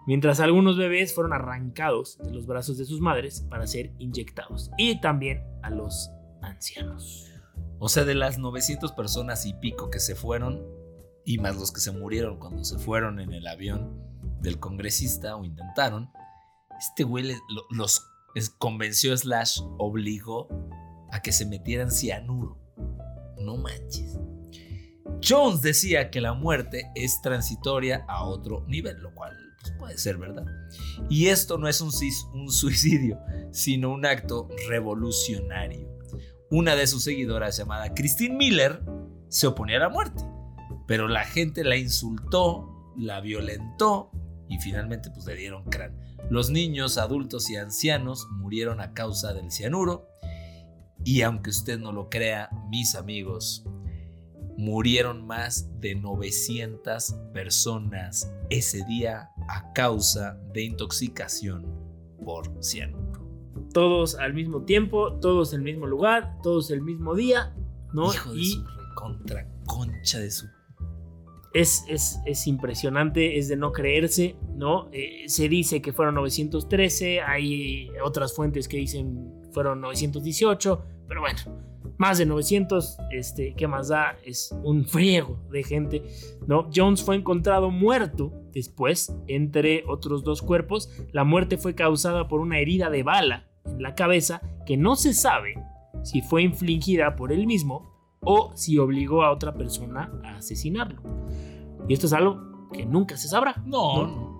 mientras 0.07 0.41
algunos 0.41 0.77
bebés 0.77 1.15
fueron 1.15 1.33
arrancados 1.33 2.19
de 2.19 2.33
los 2.33 2.47
brazos 2.47 2.79
de 2.79 2.85
sus 2.85 3.01
madres 3.01 3.45
para 3.49 3.67
ser 3.67 3.93
inyectados, 3.99 4.71
y 4.79 5.01
también 5.01 5.43
a 5.63 5.71
los 5.71 6.11
ancianos. 6.43 7.31
O 7.79 7.89
sea, 7.89 8.05
de 8.05 8.15
las 8.15 8.39
900 8.39 8.93
personas 8.93 9.47
y 9.47 9.55
pico 9.55 9.91
que 9.91 9.99
se 10.01 10.15
fueron, 10.15 10.63
y 11.25 11.39
más 11.39 11.57
los 11.57 11.73
que 11.73 11.81
se 11.81 11.93
murieron 11.93 12.39
cuando 12.39 12.65
se 12.65 12.79
fueron 12.79 13.19
en 13.19 13.33
el 13.33 13.47
avión 13.47 14.01
del 14.41 14.59
congresista 14.59 15.37
o 15.37 15.45
intentaron, 15.45 16.11
este 16.79 17.05
güey 17.05 17.35
los 17.71 18.07
convenció, 18.59 19.17
slash, 19.17 19.61
obligó 19.79 20.49
a 21.11 21.23
que 21.23 21.33
se 21.33 21.47
metieran 21.47 21.91
cianuro. 21.91 22.59
No 23.39 23.57
manches. 23.57 24.19
Jones 25.23 25.63
decía 25.63 26.11
que 26.11 26.21
la 26.21 26.35
muerte 26.35 26.91
es 26.95 27.21
transitoria 27.23 28.05
a 28.09 28.25
otro 28.25 28.65
nivel, 28.67 28.99
lo 29.01 29.15
cual 29.15 29.37
pues, 29.61 29.73
puede 29.79 29.99
ser 29.99 30.19
verdad. 30.19 30.45
Y 31.09 31.27
esto 31.27 31.59
no 31.59 31.69
es 31.69 31.81
un, 31.81 31.91
un 32.35 32.51
suicidio, 32.51 33.19
sino 33.53 33.91
un 33.91 34.05
acto 34.07 34.49
revolucionario. 34.69 35.89
Una 36.51 36.77
de 36.77 36.87
sus 36.87 37.05
seguidoras 37.05 37.57
llamada 37.57 37.95
Christine 37.95 38.37
Miller 38.37 38.83
se 39.29 39.47
oponía 39.47 39.77
a 39.77 39.81
la 39.81 39.89
muerte, 39.89 40.23
pero 40.87 41.09
la 41.09 41.25
gente 41.25 41.65
la 41.65 41.77
insultó, 41.77 42.93
la 42.97 43.21
violentó 43.21 44.11
y 44.49 44.59
finalmente 44.59 45.11
pues 45.11 45.27
le 45.27 45.37
dieron 45.37 45.65
cráneo. 45.65 45.99
Los 46.31 46.51
niños, 46.51 46.99
adultos 46.99 47.51
y 47.51 47.57
ancianos 47.57 48.27
murieron 48.31 48.81
a 48.81 48.95
causa 48.95 49.35
del 49.35 49.51
cianuro 49.51 50.09
y 51.05 51.23
aunque 51.23 51.51
usted 51.51 51.79
no 51.79 51.93
lo 51.93 52.09
crea, 52.09 52.49
mis 52.71 52.95
amigos, 52.95 53.65
murieron 54.57 55.27
más 55.27 55.69
de 55.81 55.95
900 55.95 57.15
personas 57.33 58.33
ese 58.49 58.85
día 58.87 59.31
a 59.49 59.73
causa 59.73 60.39
de 60.53 60.63
intoxicación 60.65 61.67
por 62.25 62.51
cianuro. 62.63 63.23
todos 63.73 64.15
al 64.15 64.35
mismo 64.35 64.63
tiempo, 64.63 65.15
todos 65.21 65.53
en 65.53 65.61
el 65.61 65.65
mismo 65.65 65.87
lugar, 65.87 66.39
todos 66.43 66.71
el 66.71 66.81
mismo 66.81 67.15
día, 67.15 67.55
¿no? 67.93 68.13
Hijo 68.13 68.33
de 68.33 68.41
y 68.41 68.51
su 68.53 68.65
contra 68.95 69.47
concha 69.67 70.21
de 70.21 70.31
su 70.31 70.47
es, 71.55 71.85
es, 71.89 72.21
es 72.27 72.47
impresionante, 72.49 73.39
es 73.39 73.49
de 73.49 73.57
no 73.57 73.73
creerse, 73.73 74.37
¿no? 74.57 74.89
Eh, 74.93 75.25
se 75.29 75.49
dice 75.49 75.81
que 75.81 75.93
fueron 75.93 76.17
913, 76.17 77.21
hay 77.21 77.89
otras 78.05 78.35
fuentes 78.35 78.67
que 78.67 78.77
dicen 78.77 79.33
fueron 79.53 79.81
918, 79.81 80.85
pero 81.07 81.21
bueno, 81.21 81.39
más 81.97 82.19
de 82.19 82.27
900, 82.27 82.99
este, 83.13 83.55
¿qué 83.55 83.69
más 83.69 83.87
da? 83.87 84.17
Es 84.25 84.53
un 84.65 84.85
friego 84.85 85.39
de 85.53 85.63
gente, 85.63 86.03
¿no? 86.49 86.69
Jones 86.75 87.05
fue 87.05 87.15
encontrado 87.15 87.71
muerto 87.71 88.33
después, 88.53 89.15
entre 89.29 89.85
otros 89.87 90.25
dos 90.25 90.43
cuerpos. 90.43 90.91
La 91.13 91.23
muerte 91.23 91.57
fue 91.57 91.77
causada 91.77 92.27
por 92.27 92.41
una 92.41 92.59
herida 92.59 92.91
de 92.91 93.05
bala 93.05 93.47
en 93.65 93.81
la 93.81 93.95
cabeza 93.95 94.43
que 94.67 94.77
no 94.77 94.97
se 94.97 95.15
sabe 95.15 95.55
si 96.03 96.21
fue 96.21 96.43
infligida 96.43 97.15
por 97.15 97.33
él 97.33 97.47
mismo 97.47 97.94
o 98.25 98.53
si 98.55 98.79
obligó 98.79 99.23
a 99.23 99.33
otra 99.33 99.55
persona 99.55 100.13
a 100.25 100.37
asesinarlo. 100.37 101.03
Y 101.89 101.95
esto 101.95 102.07
es 102.07 102.13
algo 102.13 102.69
que 102.73 102.87
nunca 102.87 103.17
se 103.17 103.29
sabrá. 103.29 103.63
No, 103.67 104.07
¿no? 104.07 104.35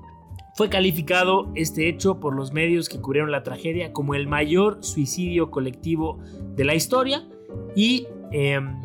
Fue 0.55 0.69
calificado 0.69 1.51
este 1.57 1.89
hecho 1.89 2.21
por 2.21 2.37
los 2.37 2.53
medios 2.53 2.89
que 2.89 3.01
cubrieron 3.01 3.33
la 3.33 3.43
tragedia 3.43 3.93
como 3.93 4.15
el 4.15 4.29
mayor 4.29 4.79
suicidio 4.85 5.51
colectivo 5.51 6.21
de 6.55 6.65
la 6.65 6.77
historia 6.77 7.27
y 7.75 8.07
em, 8.31 8.81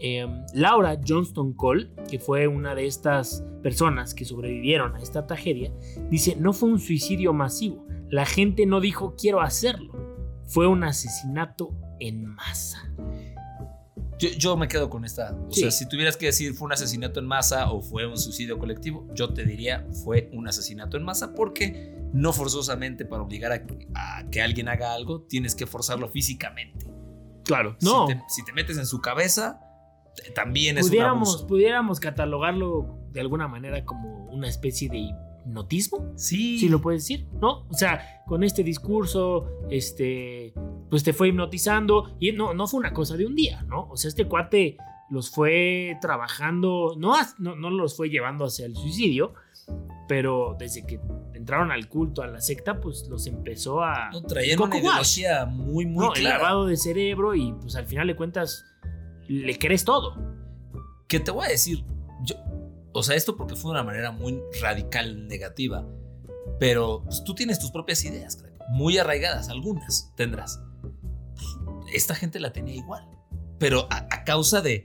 em, 0.00 0.42
Laura 0.54 0.98
Johnston 1.06 1.52
Cole, 1.52 1.90
que 2.10 2.18
fue 2.18 2.48
una 2.48 2.74
de 2.74 2.86
estas 2.86 3.44
personas 3.62 4.12
que 4.12 4.24
sobrevivieron 4.24 4.96
a 4.96 5.00
esta 5.00 5.24
tragedia, 5.24 5.72
dice, 6.10 6.34
no 6.34 6.52
fue 6.52 6.68
un 6.68 6.80
suicidio 6.80 7.32
masivo, 7.32 7.86
la 8.08 8.26
gente 8.26 8.66
no 8.66 8.80
dijo 8.80 9.14
quiero 9.16 9.40
hacerlo, 9.40 9.92
fue 10.46 10.66
un 10.66 10.82
asesinato 10.82 11.70
en 12.00 12.26
masa. 12.26 12.92
Yo, 14.18 14.28
yo 14.30 14.56
me 14.56 14.66
quedo 14.68 14.90
con 14.90 15.04
esta. 15.04 15.32
O 15.48 15.52
Sí. 15.52 15.60
sea, 15.60 15.70
si 15.70 15.88
tuvieras 15.88 16.16
que 16.16 16.26
decir 16.26 16.52
fue 16.54 16.66
un 16.66 16.72
asesinato 16.72 17.20
en 17.20 17.26
masa 17.26 17.70
o 17.70 17.80
fue 17.82 18.06
un 18.06 18.16
suicidio 18.18 18.58
colectivo, 18.58 19.06
yo 19.14 19.32
te 19.32 19.44
diría 19.44 19.86
fue 20.04 20.28
un 20.32 20.48
asesinato 20.48 20.96
en 20.96 21.04
masa 21.04 21.34
porque 21.34 21.96
no 22.12 22.32
forzosamente 22.32 23.04
para 23.04 23.22
obligar 23.22 23.52
a, 23.52 23.64
que- 23.66 23.86
a 23.94 24.24
que 24.30 24.42
alguien 24.42 24.68
haga 24.68 24.92
algo 24.94 25.22
tienes 25.22 25.54
que 25.54 25.66
forzarlo 25.66 26.08
físicamente. 26.08 26.86
Claro, 27.44 27.76
no. 27.82 28.06
Si 28.08 28.14
te, 28.14 28.22
si 28.28 28.44
te 28.44 28.52
metes 28.52 28.76
en 28.78 28.86
su 28.86 29.00
cabeza, 29.00 29.60
también 30.34 30.78
es 30.78 30.84
un 30.84 30.90
pudiéramos, 30.90 31.44
pudiéramos 31.44 32.00
catalogarlo 32.00 32.98
de 33.12 33.20
alguna 33.20 33.46
manera 33.46 33.84
como 33.84 34.24
una 34.26 34.48
especie 34.48 34.88
de 34.88 34.98
hipnotismo, 35.46 36.12
Sí. 36.16 36.58
si 36.58 36.68
lo 36.68 36.80
puedes 36.80 37.02
decir, 37.04 37.26
¿no? 37.40 37.66
O 37.68 37.74
sea, 37.74 38.22
con 38.26 38.42
este 38.42 38.62
discurso, 38.64 39.48
este, 39.70 40.52
pues 40.90 41.04
te 41.04 41.12
fue 41.12 41.28
hipnotizando 41.28 42.16
y 42.18 42.32
no, 42.32 42.54
no 42.54 42.66
fue 42.66 42.80
una 42.80 42.92
cosa 42.92 43.16
de 43.16 43.26
un 43.26 43.34
día, 43.34 43.62
¿no? 43.62 43.88
O 43.90 43.96
sea, 43.96 44.08
este 44.08 44.26
cuate 44.26 44.76
los 45.10 45.30
fue 45.30 45.96
trabajando, 46.00 46.94
no, 46.98 47.14
no, 47.38 47.56
no 47.56 47.70
los 47.70 47.96
fue 47.96 48.10
llevando 48.10 48.44
hacia 48.44 48.66
el 48.66 48.76
suicidio, 48.76 49.34
pero 50.06 50.56
desde 50.58 50.86
que 50.86 51.00
entraron 51.34 51.70
al 51.70 51.88
culto, 51.88 52.22
a 52.22 52.26
la 52.26 52.40
secta, 52.40 52.80
pues 52.80 53.06
los 53.08 53.26
empezó 53.26 53.82
a... 53.82 54.10
No, 54.10 54.22
traían 54.22 54.60
una 54.60 54.78
ideología 54.78 55.46
muy, 55.46 55.86
muy 55.86 56.06
no, 56.06 56.12
clara. 56.12 56.38
lavado 56.38 56.66
de 56.66 56.76
cerebro 56.76 57.34
y 57.34 57.52
pues 57.52 57.76
al 57.76 57.86
final 57.86 58.06
de 58.06 58.16
cuentas 58.16 58.64
le 59.28 59.58
crees 59.58 59.84
todo. 59.84 60.14
Que 61.06 61.20
te 61.20 61.30
voy 61.30 61.46
a 61.46 61.50
decir, 61.50 61.84
yo, 62.22 62.36
o 62.92 63.02
sea, 63.02 63.16
esto 63.16 63.36
porque 63.36 63.56
fue 63.56 63.70
de 63.70 63.72
una 63.72 63.84
manera 63.84 64.10
muy 64.10 64.40
radical 64.60 65.26
negativa, 65.28 65.86
pero 66.58 67.02
pues, 67.04 67.22
tú 67.24 67.34
tienes 67.34 67.58
tus 67.58 67.70
propias 67.70 68.04
ideas, 68.04 68.36
crack, 68.36 68.54
muy 68.70 68.98
arraigadas, 68.98 69.48
algunas 69.48 70.12
tendrás. 70.16 70.60
Esta 71.92 72.14
gente 72.14 72.40
la 72.40 72.52
tenía 72.52 72.74
igual, 72.74 73.04
pero 73.58 73.86
a, 73.90 74.06
a 74.10 74.24
causa 74.24 74.60
de 74.60 74.84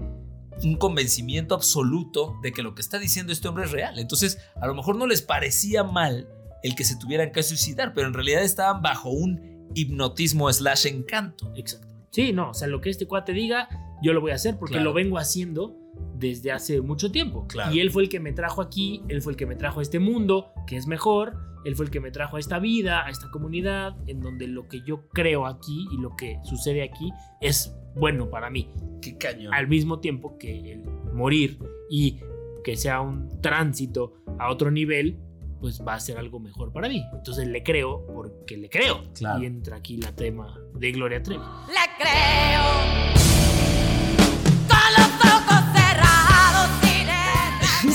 un 0.64 0.76
convencimiento 0.78 1.56
absoluto 1.56 2.36
de 2.44 2.52
que 2.52 2.62
lo 2.64 2.76
que 2.76 2.82
está 2.82 3.00
diciendo 3.00 3.34
este 3.34 3.48
hombre 3.48 3.66
es 3.66 3.72
real. 3.72 4.00
Entonces, 4.00 4.38
a 4.62 4.68
lo 4.68 4.76
mejor 4.76 4.96
no 4.96 5.08
les 5.08 5.22
parecía 5.22 5.84
mal 5.84 6.30
el 6.64 6.76
que 6.76 6.84
se 6.86 6.96
tuvieran 6.96 7.32
que 7.32 7.44
suicidar, 7.44 7.94
pero 7.94 8.08
en 8.08 8.14
realidad 8.14 8.44
estaban 8.44 8.82
bajo 8.82 9.10
un 9.10 9.68
hipnotismo 9.76 10.52
slash 10.54 10.86
encanto. 10.88 11.52
Exacto. 11.56 11.88
Sí, 12.12 12.32
no, 12.32 12.52
o 12.52 12.54
sea, 12.54 12.68
lo 12.68 12.80
que 12.80 12.90
este 12.92 13.08
cuate 13.08 13.34
diga, 13.34 13.68
yo 14.04 14.14
lo 14.14 14.22
voy 14.22 14.32
a 14.32 14.36
hacer 14.36 14.58
porque 14.58 14.74
Claro. 14.76 14.90
lo 14.90 14.94
vengo 14.94 15.18
haciendo 15.18 15.76
desde 16.16 16.52
hace 16.52 16.80
mucho 16.82 17.12
tiempo. 17.12 17.48
Claro. 17.48 17.74
Y 17.74 17.80
él 17.80 17.92
fue 17.92 18.04
el 18.04 18.10
que 18.10 18.20
me 18.20 18.32
trajo 18.32 18.62
aquí, 18.62 19.02
él 19.10 19.22
fue 19.22 19.34
el 19.34 19.38
que 19.38 19.46
me 19.48 19.56
trajo 19.56 19.80
a 19.80 19.84
este 19.84 20.00
mundo, 20.00 20.52
que 20.68 20.78
es 20.78 20.86
mejor, 20.88 21.36
él 21.66 21.76
fue 21.76 21.86
el 21.86 21.92
que 21.92 22.00
me 22.00 22.12
trajo 22.12 22.38
a 22.38 22.40
esta 22.40 22.60
vida, 22.60 23.06
a 23.06 23.10
esta 23.10 23.30
comunidad, 23.32 23.96
en 24.08 24.22
donde 24.22 24.48
lo 24.48 24.68
que 24.68 24.82
yo 24.82 25.08
creo 25.10 25.46
aquí 25.46 25.88
y 25.92 26.02
lo 26.02 26.16
que 26.16 26.40
sucede 26.44 26.84
aquí 26.84 27.12
es 27.42 27.76
bueno 27.96 28.30
para 28.30 28.50
mí. 28.50 28.70
Qué 29.02 29.18
cañón. 29.18 29.54
Al 29.54 29.68
mismo 29.68 30.00
tiempo 30.00 30.38
que 30.38 30.74
el 30.74 30.84
morir 31.14 31.60
y 31.90 32.20
que 32.64 32.76
sea 32.76 33.02
un 33.02 33.42
tránsito 33.42 34.14
a 34.40 34.50
otro 34.50 34.72
nivel, 34.72 35.20
pues 35.60 35.82
va 35.86 35.94
a 35.94 36.00
ser 36.00 36.18
algo 36.18 36.40
mejor 36.40 36.72
para 36.74 36.90
mí. 36.90 37.04
Entonces 37.14 37.48
le 37.48 37.64
creo 37.64 38.06
porque 38.08 38.58
le 38.58 38.70
creo. 38.70 39.04
Claro. 39.14 39.42
Y 39.42 39.46
entra 39.46 39.78
aquí 39.78 39.98
la 39.98 40.14
tema 40.14 40.60
de 40.76 40.92
Gloria 40.92 41.22
Trevi. 41.22 41.42
Le 41.68 42.04
creo. 42.04 42.83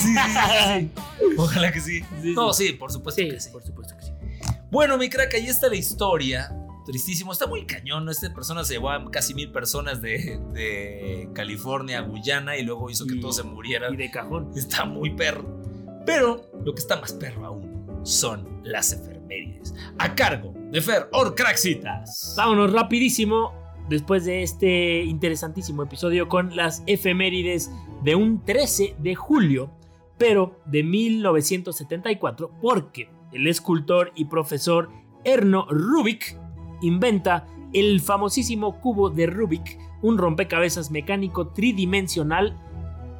Sí, 0.09 0.33
sí, 0.33 0.91
sí. 1.21 1.35
Ojalá 1.39 1.73
que 1.73 1.81
sí. 1.81 2.01
Sí, 2.23 2.33
No, 2.35 2.53
sí. 2.53 2.69
sí, 2.69 2.73
por 2.75 2.91
supuesto 2.93 3.21
Sí, 3.23 3.29
que 3.29 3.41
sí. 3.41 3.51
por 3.51 3.63
supuesto 3.63 3.95
que 3.97 4.03
sí. 4.05 4.13
Bueno, 4.71 4.99
mi 4.99 5.09
crack, 5.09 5.35
ahí 5.35 5.47
está 5.47 5.69
la 5.69 5.77
historia. 5.77 6.55
Tristísimo, 6.87 7.33
está 7.33 7.47
muy 7.47 7.67
cañón. 7.67 8.05
¿no? 8.05 8.11
Esta 8.11 8.33
persona 8.33 8.65
se 8.65 8.75
llevó 8.75 8.91
a 8.91 9.11
casi 9.11 9.35
mil 9.35 9.51
personas 9.53 10.01
de, 10.03 10.41
de 10.53 11.29
California 11.35 11.99
a 11.99 12.03
Guyana 12.03 12.57
y 12.57 12.63
luego 12.63 12.89
hizo 12.91 13.07
que 13.07 13.17
Y- 13.17 13.21
todos 13.21 13.37
se 13.37 13.43
murieran. 13.43 13.95
Y 13.95 13.97
de 13.97 14.11
cajón. 14.11 14.51
Está 14.57 14.85
muy 14.85 15.11
perro. 15.11 15.45
Pero 16.07 16.51
lo 16.65 16.75
que 16.75 16.81
está 16.81 16.99
más 17.01 17.13
perro 17.13 17.45
aún 17.47 18.01
son 18.05 18.61
las 18.65 18.93
efemérides. 18.93 19.75
A 19.99 20.15
cargo 20.15 20.55
de 20.71 20.81
Fer 20.81 21.09
Orcraxitas. 21.13 22.35
Vámonos 22.37 22.73
rapidísimo 22.73 23.53
después 23.89 24.25
de 24.25 24.43
este 24.43 25.03
interesantísimo 25.03 25.83
episodio 25.83 26.29
con 26.29 26.55
las 26.57 26.83
efemérides 26.87 27.71
de 28.03 28.15
un 28.15 28.45
13 28.45 28.97
de 28.99 29.15
julio, 29.15 29.71
pero 30.19 30.61
de 30.67 30.83
1974, 30.83 32.51
porque 32.61 33.11
el 33.33 33.47
escultor 33.47 34.13
y 34.15 34.27
profesor 34.27 34.91
Erno 35.25 35.67
Rubik 35.71 36.37
inventa 36.81 37.47
el 37.73 38.01
famosísimo 38.01 38.81
cubo 38.81 39.11
de 39.11 39.27
Rubik, 39.27 39.79
un 40.03 40.19
rompecabezas 40.19 40.91
mecánico 40.91 41.49
tridimensional 41.49 42.57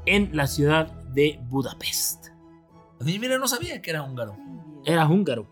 en 0.07 0.35
la 0.37 0.47
ciudad 0.47 0.93
de 1.13 1.39
Budapest. 1.49 2.29
A 3.01 3.05
mí, 3.05 3.19
mira, 3.19 3.39
no 3.39 3.47
sabía 3.47 3.81
que 3.83 3.91
era 3.91 4.03
húngaro. 4.03 4.37
Era 4.85 5.07
húngaro, 5.07 5.47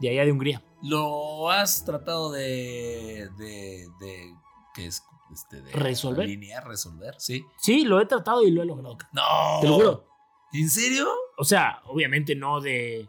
de 0.00 0.10
allá 0.10 0.24
de 0.24 0.32
Hungría. 0.32 0.62
¿Lo 0.82 1.50
has 1.50 1.84
tratado 1.84 2.30
de. 2.32 3.28
de. 3.38 3.86
de. 4.00 4.34
¿qué 4.74 4.86
es? 4.86 5.02
Este, 5.32 5.62
de 5.62 5.72
¿Resolver? 5.72 6.28
resolver, 6.64 7.14
sí. 7.18 7.42
Sí, 7.58 7.84
lo 7.84 8.00
he 8.00 8.06
tratado 8.06 8.42
y 8.42 8.50
lo 8.50 8.62
he 8.62 8.66
logrado. 8.66 8.98
No. 9.12 9.22
Te 9.62 9.66
lo 9.68 9.74
juro. 9.74 10.11
¿En 10.52 10.68
serio? 10.70 11.08
O 11.38 11.44
sea, 11.44 11.80
obviamente 11.86 12.34
no 12.34 12.60
de, 12.60 13.08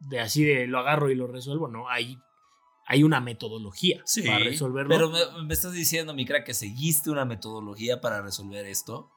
de 0.00 0.20
así 0.20 0.44
de 0.44 0.66
lo 0.66 0.78
agarro 0.78 1.10
y 1.10 1.14
lo 1.14 1.26
resuelvo, 1.26 1.68
no. 1.68 1.88
Hay, 1.88 2.18
hay 2.86 3.02
una 3.02 3.20
metodología 3.20 4.02
para 4.26 4.38
resolverlo. 4.40 4.88
Pero 4.94 5.10
me, 5.10 5.44
me 5.44 5.54
estás 5.54 5.72
diciendo, 5.72 6.14
mi 6.14 6.26
crack, 6.26 6.44
que 6.46 6.54
seguiste 6.54 7.10
una 7.10 7.24
metodología 7.24 8.00
para 8.00 8.20
resolver 8.22 8.66
esto. 8.66 9.10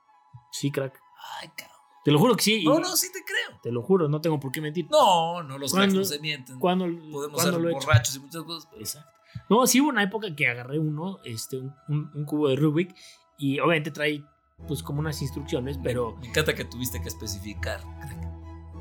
Sí, 0.52 0.72
crack. 0.72 1.00
Ay, 1.42 1.50
cabrón. 1.56 1.76
Te 2.06 2.12
lo 2.12 2.20
juro 2.20 2.36
que 2.36 2.44
sí. 2.44 2.64
No, 2.64 2.80
no, 2.80 2.96
sí 2.96 3.08
te 3.12 3.20
creo. 3.24 3.60
Te 3.64 3.72
lo 3.72 3.82
juro, 3.82 4.08
no 4.08 4.22
tengo 4.22 4.40
por 4.40 4.52
qué 4.52 4.62
mentir. 4.62 4.86
No, 4.92 5.42
no, 5.42 5.58
los 5.58 5.72
cracks 5.74 5.88
¿Cuándo- 5.88 6.00
no 6.00 6.06
se 6.06 6.20
mienten. 6.20 6.60
¿Cuándo, 6.60 6.86
Podemos 6.86 7.42
cuándo 7.42 7.60
ser 7.60 7.70
he 7.70 7.74
borrachos 7.74 8.16
y 8.16 8.20
muchas 8.20 8.44
cosas. 8.44 8.72
Exacto. 8.78 9.10
No, 9.50 9.66
sí 9.68 9.82
hubo 9.82 9.90
una 9.90 10.04
época 10.04 10.34
que 10.36 10.48
agarré 10.48 10.78
uno, 10.80 11.20
este, 11.26 11.58
un, 11.58 11.74
un- 11.90 12.12
un 12.14 12.26
cubo 12.26 12.48
de 12.48 12.56
Rubik, 12.56 12.96
y 13.38 13.60
obviamente 13.60 13.90
trae 13.92 14.24
pues 14.68 14.82
como 14.84 15.00
unas 15.00 15.22
instrucciones, 15.22 15.78
pero 15.82 16.16
Me 16.22 16.28
encanta 16.28 16.54
que 16.56 16.66
tuviste 16.66 17.02
que 17.02 17.08
especificar 17.08 17.82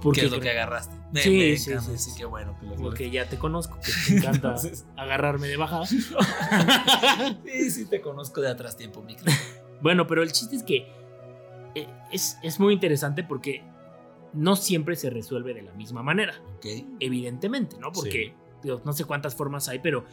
porque, 0.03 0.21
qué 0.21 0.27
es 0.27 0.33
lo 0.33 0.41
que 0.41 0.51
agarraste. 0.51 0.95
Me, 1.13 1.21
Sí, 1.23 1.31
me 1.31 1.57
sí, 1.57 1.73
sí, 1.79 1.97
sí, 1.97 2.11
sí. 2.11 2.19
qué 2.19 2.25
bueno 2.27 2.55
que 2.61 2.67
lo 2.67 2.77
porque 2.77 3.11
ya 3.11 3.27
te 3.29 3.39
conozco, 3.39 3.79
que 3.81 3.91
te 4.07 4.19
encanta 4.19 4.49
Entonces- 4.49 4.85
agarrarme 4.97 5.49
de 5.49 5.57
bajada. 5.57 5.87
Sí, 7.45 7.71
sí 7.71 7.87
te 7.87 8.01
conozco 8.01 8.41
de 8.41 8.51
atrás 8.51 8.77
tiempo, 8.77 9.03
mi 9.03 9.15
crack. 9.17 9.35
Bueno, 9.81 10.07
pero 10.07 10.23
el 10.23 10.33
chiste 10.33 10.57
es 10.57 10.63
que 10.63 10.87
eh, 11.75 11.87
es, 12.13 12.39
es 12.43 12.61
muy 12.61 12.75
interesante 12.75 13.25
porque 13.25 13.63
no 14.35 14.57
siempre 14.57 14.97
se 14.97 15.11
resuelve 15.11 15.55
de 15.55 15.63
la 15.63 15.73
misma 15.73 16.03
manera, 16.03 16.35
evidentemente, 17.01 17.77
¿no? 17.79 17.93
Porque 17.93 18.35
no 18.85 18.93
sé 18.93 19.05
cuántas 19.05 19.35
formas 19.35 19.69
hay, 19.69 19.79
pero 19.79 20.05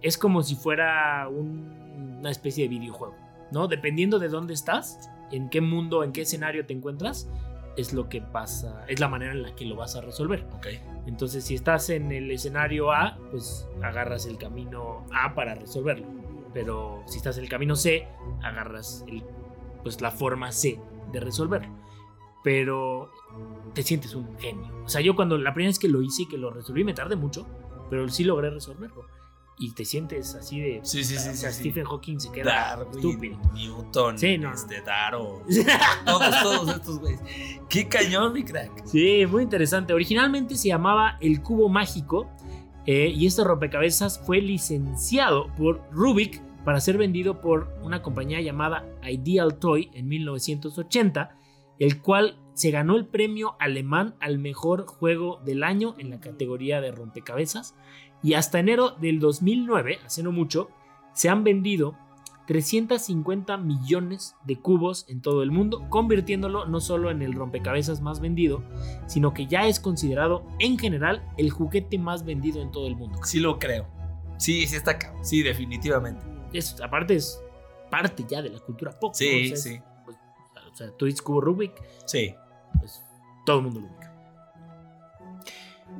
es 0.00 0.16
como 0.16 0.42
si 0.42 0.54
fuera 0.54 1.28
un- 1.28 2.16
una 2.20 2.30
especie 2.30 2.64
de 2.64 2.68
videojuego, 2.68 3.14
¿no? 3.50 3.68
Dependiendo 3.68 4.18
de 4.18 4.28
dónde 4.28 4.54
estás, 4.54 5.10
en 5.30 5.48
qué 5.48 5.60
mundo, 5.60 6.04
en 6.04 6.12
qué 6.12 6.22
escenario 6.22 6.66
te 6.66 6.72
encuentras, 6.72 7.28
es 7.76 7.92
lo 7.92 8.08
que 8.08 8.20
pasa, 8.20 8.84
es 8.88 8.98
la 8.98 9.08
manera 9.08 9.32
en 9.32 9.42
la 9.42 9.54
que 9.54 9.64
lo 9.64 9.76
vas 9.76 9.94
a 9.94 10.00
resolver. 10.00 10.46
Ok. 10.56 10.66
Entonces, 11.06 11.44
si 11.44 11.54
estás 11.54 11.90
en 11.90 12.10
el 12.10 12.30
escenario 12.30 12.92
A, 12.92 13.16
pues 13.30 13.68
agarras 13.82 14.26
el 14.26 14.36
camino 14.36 15.06
A 15.12 15.34
para 15.34 15.54
resolverlo. 15.54 16.06
Pero 16.52 17.02
si 17.06 17.18
estás 17.18 17.38
en 17.38 17.44
el 17.44 17.50
camino 17.50 17.76
C, 17.76 18.08
agarras 18.42 19.04
el, 19.06 19.22
pues 19.82 20.00
la 20.00 20.10
forma 20.10 20.50
C 20.50 20.80
de 21.12 21.20
resolverlo. 21.20 21.72
Pero 22.42 23.12
te 23.74 23.82
sientes 23.82 24.14
un 24.14 24.36
genio. 24.38 24.82
O 24.84 24.88
sea, 24.88 25.00
yo 25.00 25.14
cuando 25.14 25.38
la 25.38 25.54
primera 25.54 25.70
vez 25.70 25.78
que 25.78 25.88
lo 25.88 26.02
hice 26.02 26.22
y 26.22 26.28
que 26.28 26.38
lo 26.38 26.50
resolví, 26.50 26.82
me 26.82 26.94
tardé 26.94 27.14
mucho, 27.14 27.46
pero 27.90 28.08
sí 28.08 28.24
logré 28.24 28.50
resolverlo. 28.50 29.06
Y 29.60 29.72
te 29.72 29.84
sientes 29.84 30.34
así 30.34 30.60
de. 30.60 30.80
Sí, 30.84 31.02
sí, 31.02 31.16
sí, 31.18 31.30
O 31.30 31.34
sea, 31.34 31.50
sí, 31.50 31.56
sí. 31.56 31.70
Stephen 31.70 31.84
Hawking 31.84 32.20
se 32.20 32.30
queda 32.30 32.76
Darwin, 32.76 32.94
estúpido. 32.94 33.38
Newton, 33.54 34.18
Sí, 34.18 34.38
no, 34.38 34.52
este, 34.52 34.80
Darrow, 34.82 35.42
todos, 36.06 36.42
todos 36.42 36.76
estos 36.76 36.98
güeyes. 37.00 37.20
Qué 37.68 37.88
cañón, 37.88 38.32
mi 38.32 38.44
crack. 38.44 38.86
Sí, 38.86 39.26
muy 39.26 39.42
interesante. 39.42 39.92
Originalmente 39.92 40.54
se 40.54 40.68
llamaba 40.68 41.18
El 41.20 41.42
Cubo 41.42 41.68
Mágico 41.68 42.28
eh, 42.86 43.12
y 43.14 43.26
este 43.26 43.44
rompecabezas 43.44 44.24
fue 44.24 44.40
licenciado 44.40 45.52
por 45.56 45.82
Rubik 45.90 46.40
para 46.64 46.80
ser 46.80 46.96
vendido 46.96 47.40
por 47.40 47.74
una 47.82 48.00
compañía 48.02 48.40
llamada 48.40 48.86
Ideal 49.02 49.58
Toy 49.58 49.90
en 49.92 50.08
1980, 50.08 51.36
el 51.78 52.00
cual 52.00 52.38
se 52.54 52.70
ganó 52.70 52.96
el 52.96 53.06
premio 53.06 53.56
alemán 53.58 54.14
al 54.20 54.38
mejor 54.38 54.86
juego 54.86 55.40
del 55.44 55.62
año 55.64 55.94
en 55.98 56.10
la 56.10 56.20
categoría 56.20 56.80
de 56.80 56.90
rompecabezas 56.90 57.74
y 58.22 58.34
hasta 58.34 58.58
enero 58.58 58.90
del 58.90 59.20
2009, 59.20 59.98
hace 60.04 60.22
no 60.22 60.32
mucho, 60.32 60.68
se 61.12 61.28
han 61.28 61.44
vendido 61.44 61.96
350 62.46 63.56
millones 63.58 64.34
de 64.44 64.56
cubos 64.56 65.04
en 65.08 65.20
todo 65.20 65.42
el 65.42 65.50
mundo, 65.50 65.84
convirtiéndolo 65.90 66.64
no 66.66 66.80
solo 66.80 67.10
en 67.10 67.20
el 67.22 67.34
rompecabezas 67.34 68.00
más 68.00 68.20
vendido, 68.20 68.62
sino 69.06 69.34
que 69.34 69.46
ya 69.46 69.66
es 69.66 69.78
considerado 69.80 70.46
en 70.58 70.78
general 70.78 71.22
el 71.36 71.50
juguete 71.50 71.98
más 71.98 72.24
vendido 72.24 72.62
en 72.62 72.70
todo 72.72 72.86
el 72.86 72.96
mundo. 72.96 73.18
Sí 73.24 73.38
lo 73.40 73.58
creo. 73.58 73.86
Sí, 74.38 74.66
sí 74.66 74.76
está 74.76 74.98
cabrón. 74.98 75.24
Sí, 75.24 75.42
definitivamente. 75.42 76.24
Es, 76.52 76.80
aparte 76.80 77.16
es 77.16 77.38
parte 77.90 78.24
ya 78.28 78.40
de 78.40 78.50
la 78.50 78.60
cultura 78.60 78.92
pop. 78.98 79.10
¿no? 79.10 79.14
Sí, 79.14 79.26
O 79.26 79.30
sea, 79.48 79.54
es- 79.54 79.62
sí. 79.62 79.80
pues, 80.04 80.16
o 80.72 80.74
sea, 80.74 80.90
tú 80.96 81.04
dices 81.06 81.20
cubo 81.20 81.40
Rubik, 81.40 81.72
Sí. 82.06 82.34
pues 82.78 83.02
todo 83.44 83.58
el 83.58 83.64
mundo 83.64 83.80
lo 83.80 83.86
ubica. 83.88 84.07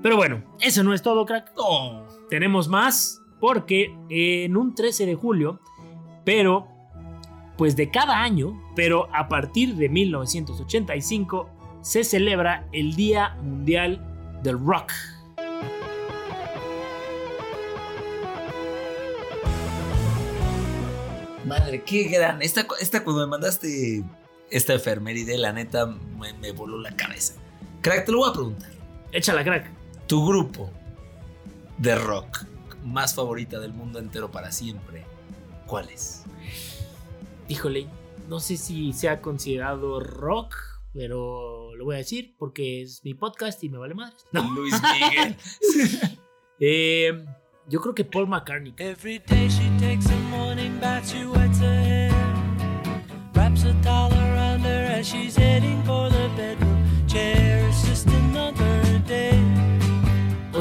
Pero 0.02 0.16
bueno, 0.16 0.42
eso 0.61 0.82
no 0.84 0.94
es 0.94 1.02
todo, 1.02 1.26
crack. 1.26 1.52
No. 1.56 2.06
Tenemos 2.30 2.68
más 2.68 3.20
porque 3.40 3.94
en 4.08 4.56
un 4.56 4.74
13 4.74 5.06
de 5.06 5.14
julio, 5.14 5.61
pero 6.24 6.68
pues 7.56 7.74
de 7.74 7.90
cada 7.90 8.22
año, 8.22 8.61
pero 8.76 9.08
a 9.12 9.28
partir 9.28 9.74
de 9.74 9.88
1985 9.88 11.50
se 11.82 12.04
celebra 12.04 12.68
el 12.72 12.94
Día 12.94 13.37
Mundial 13.42 14.40
del 14.42 14.64
Rock. 14.64 14.92
Madre, 21.44 21.82
qué 21.82 22.04
gran. 22.04 22.42
Esta, 22.42 22.66
esta 22.80 23.02
cuando 23.02 23.22
me 23.22 23.30
mandaste 23.30 24.04
esta 24.50 24.74
efeméride, 24.74 25.38
la 25.38 25.52
neta 25.52 25.87
me, 25.87 26.34
me 26.34 26.52
voló 26.52 26.78
la 26.78 26.94
cabeza. 26.94 27.34
Crack, 27.80 28.04
te 28.04 28.12
lo 28.12 28.18
voy 28.18 28.30
a 28.30 28.32
preguntar. 28.32 28.70
Échala, 29.12 29.42
crack. 29.42 29.78
Tu 30.09 30.27
grupo 30.27 30.71
de 31.77 31.94
rock 31.94 32.47
más 32.83 33.14
favorita 33.14 33.61
del 33.61 33.75
mundo 33.75 33.99
entero 33.99 34.31
para 34.31 34.51
siempre, 34.53 35.05
¿cuál 35.66 35.90
es? 35.90 36.25
Híjole, 37.47 37.87
no 38.27 38.40
sé 38.40 38.57
si 38.57 38.94
sea 38.94 39.21
considerado 39.21 40.01
rock, 40.01 40.57
pero 40.94 41.75
lo 41.77 41.85
voy 41.85 41.97
a 41.97 41.99
decir 41.99 42.35
porque 42.38 42.81
es 42.81 43.05
mi 43.05 43.12
podcast 43.12 43.62
y 43.62 43.68
me 43.68 43.77
vale 43.77 43.94
madres. 43.94 44.27
No. 44.33 44.51
Luis 44.55 44.75
Miguel. 44.83 45.37
Eh, 46.61 47.25
yo 47.68 47.81
creo 47.81 47.94
que 47.94 48.05
Paul 48.05 48.27
McCartney. 48.27 48.75
Every 48.79 49.21
day 49.21 49.49
she 49.49 49.71
takes 49.79 50.12
a 50.12 50.16
morning 50.29 50.81
bath, 50.81 51.07
she 51.09 51.25
wets 51.25 51.61
her 51.61 51.81
hair, 51.81 52.12
wraps 53.33 53.62
a 53.64 53.73
towel 53.81 54.17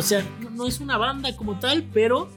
sea, 0.08 0.24
no, 0.40 0.50
no 0.50 0.66
es 0.68 0.80
una 0.80 0.98
banda 0.98 1.36
como 1.36 1.60
tal, 1.60 1.84
pero 1.94 2.30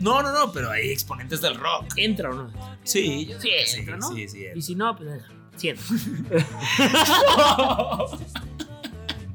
No, 0.00 0.22
no, 0.22 0.32
no, 0.32 0.52
pero 0.52 0.70
hay 0.70 0.90
exponentes 0.90 1.40
del 1.40 1.54
rock. 1.56 1.86
entra 1.96 2.30
o 2.30 2.34
no. 2.34 2.52
Sí, 2.82 3.26
yo 3.26 3.40
Sí, 3.40 3.48
sí, 3.66 3.80
entra, 3.80 3.96
¿no? 3.96 4.12
sí, 4.14 4.28
sí. 4.28 4.44
Y 4.54 4.62
si 4.62 4.74
no, 4.74 4.94
pues 4.96 5.22
sí 5.56 5.68
entra. 5.70 5.84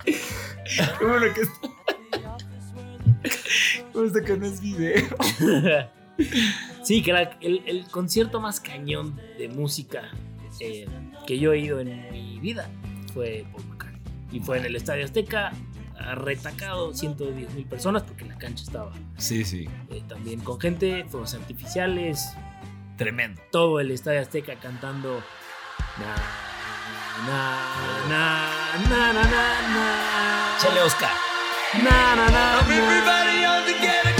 Qué 0.05 1.05
bueno 1.05 1.25
que 1.33 1.41
está. 1.41 1.59
Me 3.93 4.01
gusta 4.01 4.23
que 4.23 4.37
no 4.37 4.45
es 4.45 4.61
video. 4.61 5.03
sí, 6.83 7.01
crack, 7.03 7.37
el, 7.41 7.61
el 7.65 7.85
concierto 7.87 8.39
más 8.39 8.59
cañón 8.59 9.19
de 9.37 9.49
música 9.49 10.03
eh, 10.59 10.87
que 11.27 11.39
yo 11.39 11.53
he 11.53 11.59
ido 11.59 11.79
en 11.79 12.11
mi 12.11 12.39
vida 12.39 12.69
fue 13.13 13.45
Paul 13.51 13.65
McCartney. 13.67 13.99
Y 14.31 14.39
fue 14.39 14.57
en 14.59 14.65
el 14.65 14.75
Estadio 14.75 15.05
Azteca, 15.05 15.51
ha 15.99 16.15
retacado 16.15 16.93
110 16.93 17.51
mil 17.53 17.65
personas 17.65 18.03
porque 18.03 18.25
la 18.25 18.37
cancha 18.37 18.63
estaba 18.63 18.91
Sí, 19.17 19.43
sí. 19.45 19.67
eh, 19.91 20.01
también 20.07 20.39
con 20.41 20.59
gente, 20.59 21.05
fuegos 21.09 21.33
artificiales, 21.33 22.33
Tremendo. 22.97 23.41
todo 23.51 23.79
el 23.79 23.91
Estadio 23.91 24.21
Azteca 24.21 24.55
cantando. 24.55 25.21
"Na, 25.99 26.15
na, 27.27 28.09
na, 28.09 28.49
na, 28.89 29.13
na, 29.13 29.23
na, 29.23 29.67
na. 29.73 30.57
Chale, 30.61 30.81
Oscar. 30.81 31.11
Na, 31.83 32.15
na, 32.15 32.25
na, 32.29 32.29
na. 32.31 32.59
Everybody 32.61 33.45
all 33.45 33.63
together, 33.65 34.13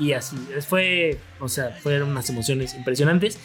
Y 0.00 0.14
así, 0.14 0.36
fue, 0.66 1.20
o 1.38 1.48
sea, 1.48 1.72
fueron 1.72 2.08
unas 2.08 2.28
emociones 2.30 2.74
impresionantes. 2.74 3.38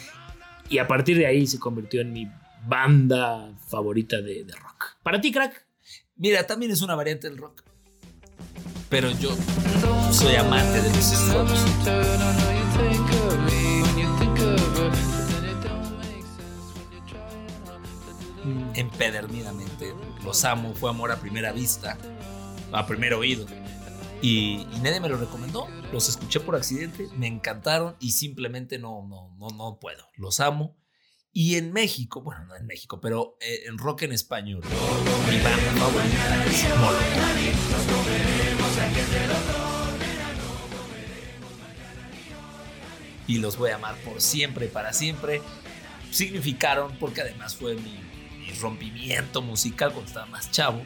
Y 0.70 0.78
a 0.78 0.88
partir 0.88 1.18
de 1.18 1.26
ahí 1.26 1.46
se 1.46 1.58
convirtió 1.60 2.00
en 2.00 2.12
mi 2.12 2.28
banda 2.66 3.52
favorita 3.68 4.22
de, 4.22 4.42
de 4.44 4.54
rock. 4.54 4.96
Para 5.02 5.20
ti, 5.20 5.30
crack. 5.30 5.66
Mira, 6.16 6.44
también 6.46 6.72
es 6.72 6.80
una 6.80 6.94
variante 6.94 7.28
del 7.28 7.38
rock. 7.38 7.62
Pero 8.88 9.10
yo 9.10 9.36
soy 10.10 10.36
amante 10.36 10.80
de 10.80 10.88
los 10.88 11.04
Strokes. 11.04 11.52
Empedernidamente. 18.74 19.92
Los 20.24 20.44
amo, 20.44 20.74
fue 20.74 20.90
amor 20.90 21.12
a 21.12 21.16
primera 21.16 21.52
vista, 21.52 21.98
a 22.72 22.86
primer 22.86 23.14
oído. 23.14 23.46
Y, 24.22 24.66
y 24.72 24.80
nadie 24.82 25.00
me 25.00 25.08
lo 25.08 25.16
recomendó. 25.16 25.68
Los 25.92 26.08
escuché 26.08 26.40
por 26.40 26.56
accidente, 26.56 27.08
me 27.16 27.26
encantaron 27.26 27.96
y 28.00 28.12
simplemente 28.12 28.78
no, 28.78 29.06
no, 29.06 29.34
no, 29.38 29.48
no 29.56 29.78
puedo. 29.78 30.08
Los 30.16 30.40
amo. 30.40 30.76
Y 31.32 31.56
en 31.56 31.70
México, 31.72 32.22
bueno, 32.22 32.46
no 32.46 32.56
en 32.56 32.66
México, 32.66 32.98
pero 32.98 33.36
eh, 33.42 33.64
en 33.66 33.76
rock 33.76 34.02
en 34.02 34.12
español. 34.12 34.62
Y 43.26 43.38
los 43.38 43.58
voy 43.58 43.70
a 43.70 43.74
amar 43.74 43.96
por 43.96 44.22
siempre 44.22 44.68
para 44.68 44.94
siempre. 44.94 45.42
Significaron, 46.10 46.96
porque 46.98 47.20
además 47.20 47.54
fue 47.54 47.74
mi, 47.74 48.00
mi 48.38 48.52
rompimiento 48.58 49.42
musical 49.42 49.92
cuando 49.92 50.08
estaba 50.08 50.26
más 50.26 50.50
chavo. 50.50 50.82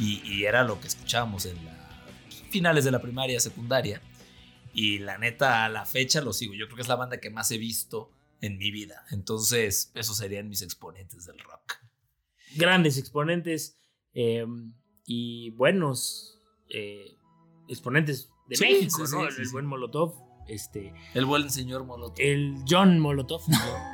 Y, 0.00 0.20
y 0.24 0.46
era 0.46 0.64
lo 0.64 0.80
que 0.80 0.88
escuchábamos 0.88 1.46
en 1.46 1.64
las 1.64 1.71
finales 2.52 2.84
de 2.84 2.90
la 2.92 3.00
primaria, 3.00 3.40
secundaria. 3.40 4.00
Y 4.74 4.98
la 5.00 5.18
neta, 5.18 5.64
a 5.64 5.68
la 5.68 5.84
fecha 5.84 6.20
lo 6.20 6.32
sigo. 6.32 6.54
Yo 6.54 6.66
creo 6.66 6.76
que 6.76 6.82
es 6.82 6.88
la 6.88 6.96
banda 6.96 7.18
que 7.20 7.30
más 7.30 7.50
he 7.50 7.58
visto 7.58 8.10
en 8.40 8.58
mi 8.58 8.70
vida. 8.70 9.04
Entonces, 9.10 9.90
esos 9.94 10.16
serían 10.16 10.48
mis 10.48 10.62
exponentes 10.62 11.26
del 11.26 11.38
rock. 11.38 11.74
Grandes 12.56 12.96
exponentes 12.98 13.76
eh, 14.14 14.46
y 15.06 15.50
buenos 15.50 16.38
eh, 16.68 17.16
exponentes 17.68 18.30
de 18.48 18.56
Sí, 18.56 18.64
México, 18.64 19.06
sí, 19.06 19.14
¿no? 19.16 19.30
sí, 19.30 19.42
el, 19.42 19.48
buen 19.50 19.66
Molotov, 19.66 20.14
este, 20.48 20.92
El 21.14 21.24
buen 21.24 21.50
señor 21.50 21.84
Molotov. 21.84 22.16
el 22.18 22.56
John 22.68 22.98
Molotov. 22.98 23.42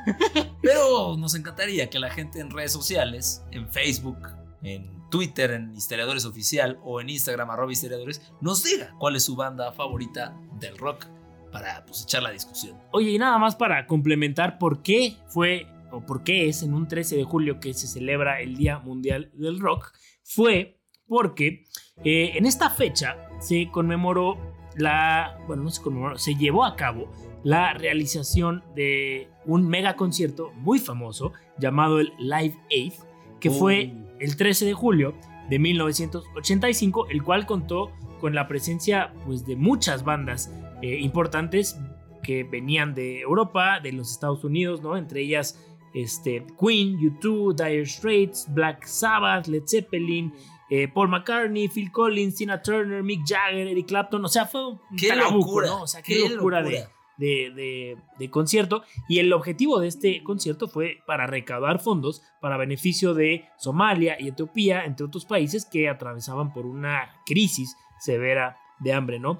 Pero 0.61 1.15
nos 1.17 1.35
encantaría 1.35 1.89
que 1.89 1.99
la 1.99 2.09
gente 2.09 2.39
en 2.39 2.49
redes 2.49 2.71
sociales, 2.73 3.43
en 3.51 3.69
Facebook, 3.69 4.17
en 4.61 5.09
Twitter, 5.09 5.51
en 5.51 5.73
Historiadores 5.75 6.25
Oficial 6.25 6.79
o 6.83 7.01
en 7.01 7.09
Instagram, 7.09 7.49
arroba 7.49 7.71
historiadores, 7.71 8.21
nos 8.41 8.63
diga 8.63 8.95
cuál 8.99 9.15
es 9.15 9.23
su 9.23 9.35
banda 9.35 9.71
favorita 9.71 10.35
del 10.59 10.77
rock 10.77 11.05
para 11.51 11.85
pues, 11.85 12.03
echar 12.03 12.23
la 12.23 12.31
discusión. 12.31 12.77
Oye, 12.91 13.11
y 13.11 13.17
nada 13.17 13.37
más 13.37 13.55
para 13.55 13.87
complementar 13.87 14.57
por 14.59 14.81
qué 14.81 15.17
fue 15.27 15.67
o 15.91 16.05
por 16.05 16.23
qué 16.23 16.47
es 16.47 16.61
en 16.63 16.73
un 16.73 16.87
13 16.87 17.17
de 17.17 17.23
julio 17.23 17.59
que 17.59 17.73
se 17.73 17.87
celebra 17.87 18.41
el 18.41 18.55
Día 18.55 18.79
Mundial 18.79 19.31
del 19.33 19.59
Rock, 19.59 19.91
fue 20.23 20.79
porque 21.07 21.65
eh, 22.03 22.33
en 22.35 22.45
esta 22.45 22.69
fecha 22.69 23.17
se 23.39 23.69
conmemoró 23.71 24.37
la, 24.75 25.39
bueno, 25.47 25.63
no 25.63 25.69
se 25.71 25.81
conmemoró, 25.81 26.17
se 26.17 26.35
llevó 26.35 26.63
a 26.63 26.75
cabo 26.75 27.11
la 27.43 27.73
realización 27.73 28.63
de 28.75 29.29
un 29.45 29.67
mega 29.67 29.95
concierto 29.95 30.51
muy 30.53 30.77
famoso 30.77 31.33
llamado 31.57 31.99
el 31.99 32.13
Live 32.19 32.57
Aid, 32.69 32.93
que 33.39 33.49
fue 33.49 33.93
el 34.19 34.35
13 34.35 34.65
de 34.65 34.73
julio 34.73 35.15
de 35.49 35.59
1985, 35.59 37.07
el 37.09 37.23
cual 37.23 37.45
contó 37.45 37.91
con 38.19 38.35
la 38.35 38.47
presencia 38.47 39.13
pues, 39.25 39.45
de 39.45 39.55
muchas 39.55 40.03
bandas 40.03 40.51
eh, 40.81 40.97
importantes 40.99 41.79
que 42.21 42.43
venían 42.43 42.93
de 42.93 43.21
Europa, 43.21 43.79
de 43.79 43.93
los 43.93 44.11
Estados 44.11 44.43
Unidos, 44.43 44.81
¿no? 44.81 44.97
Entre 44.97 45.21
ellas 45.21 45.59
este, 45.93 46.45
Queen, 46.59 46.97
U2, 46.99 47.55
Dire 47.55 47.85
Straits, 47.85 48.45
Black 48.53 48.85
Sabbath, 48.85 49.47
Led 49.47 49.63
Zeppelin, 49.65 50.33
eh, 50.69 50.87
Paul 50.87 51.09
McCartney, 51.09 51.67
Phil 51.67 51.91
Collins, 51.91 52.35
Tina 52.35 52.61
Turner, 52.61 53.01
Mick 53.01 53.21
Jagger, 53.25 53.67
Eric 53.67 53.87
Clapton. 53.87 54.23
O 54.23 54.27
sea, 54.27 54.45
fue 54.45 54.67
un 54.67 54.79
¡Qué 54.97 55.15
locura! 55.15 55.67
¿no? 55.67 55.83
O 55.83 55.87
sea, 55.87 56.01
qué, 56.01 56.29
locura, 56.29 56.61
locura! 56.61 56.79
de, 56.79 56.87
de- 57.19 58.29
concierto. 58.31 58.83
Y 59.07 59.19
el 59.19 59.31
objetivo 59.33 59.79
de 59.79 59.87
este 59.87 60.23
concierto 60.23 60.67
fue 60.67 60.99
para 61.05 61.27
recaudar 61.27 61.79
fondos 61.79 62.21
para 62.39 62.57
beneficio 62.57 63.13
de 63.13 63.45
Somalia 63.57 64.15
y 64.19 64.29
Etiopía, 64.29 64.85
entre 64.85 65.05
otros 65.05 65.25
países 65.25 65.65
que 65.65 65.89
atravesaban 65.89 66.53
por 66.53 66.65
una 66.65 67.13
crisis 67.25 67.75
severa 67.99 68.57
de 68.79 68.93
hambre, 68.93 69.19
¿no? 69.19 69.37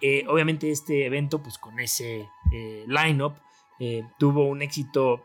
Eh, 0.00 0.24
obviamente 0.28 0.70
este 0.70 1.06
evento, 1.06 1.42
pues 1.42 1.58
con 1.58 1.78
ese 1.80 2.28
eh, 2.52 2.84
line-up, 2.86 3.34
eh, 3.78 4.02
tuvo 4.18 4.46
un 4.46 4.60
éxito 4.62 5.24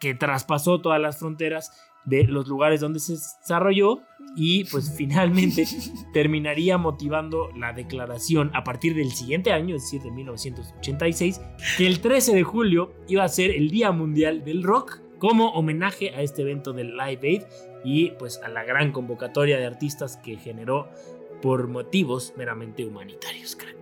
que 0.00 0.14
traspasó 0.14 0.80
todas 0.80 1.00
las 1.00 1.18
fronteras 1.18 1.70
de 2.04 2.24
los 2.24 2.48
lugares 2.48 2.80
donde 2.80 3.00
se 3.00 3.12
desarrolló 3.12 4.02
y 4.36 4.64
pues 4.64 4.92
finalmente 4.96 5.66
terminaría 6.12 6.78
motivando 6.78 7.50
la 7.56 7.72
declaración 7.72 8.50
a 8.54 8.64
partir 8.64 8.94
del 8.94 9.10
siguiente 9.12 9.52
año, 9.52 9.76
es 9.76 9.82
decir, 9.82 10.02
de 10.02 10.10
1986, 10.10 11.40
que 11.78 11.86
el 11.86 12.00
13 12.00 12.34
de 12.34 12.42
julio 12.42 12.94
iba 13.08 13.24
a 13.24 13.28
ser 13.28 13.50
el 13.50 13.70
Día 13.70 13.92
Mundial 13.92 14.44
del 14.44 14.62
Rock 14.62 15.00
como 15.18 15.50
homenaje 15.50 16.10
a 16.10 16.22
este 16.22 16.42
evento 16.42 16.72
del 16.72 16.96
Live 16.96 17.20
Aid 17.22 17.42
y 17.84 18.10
pues 18.12 18.40
a 18.42 18.48
la 18.48 18.64
gran 18.64 18.92
convocatoria 18.92 19.58
de 19.58 19.66
artistas 19.66 20.16
que 20.16 20.36
generó 20.36 20.88
por 21.40 21.68
motivos 21.68 22.32
meramente 22.36 22.84
humanitarios, 22.84 23.56
crack. 23.56 23.76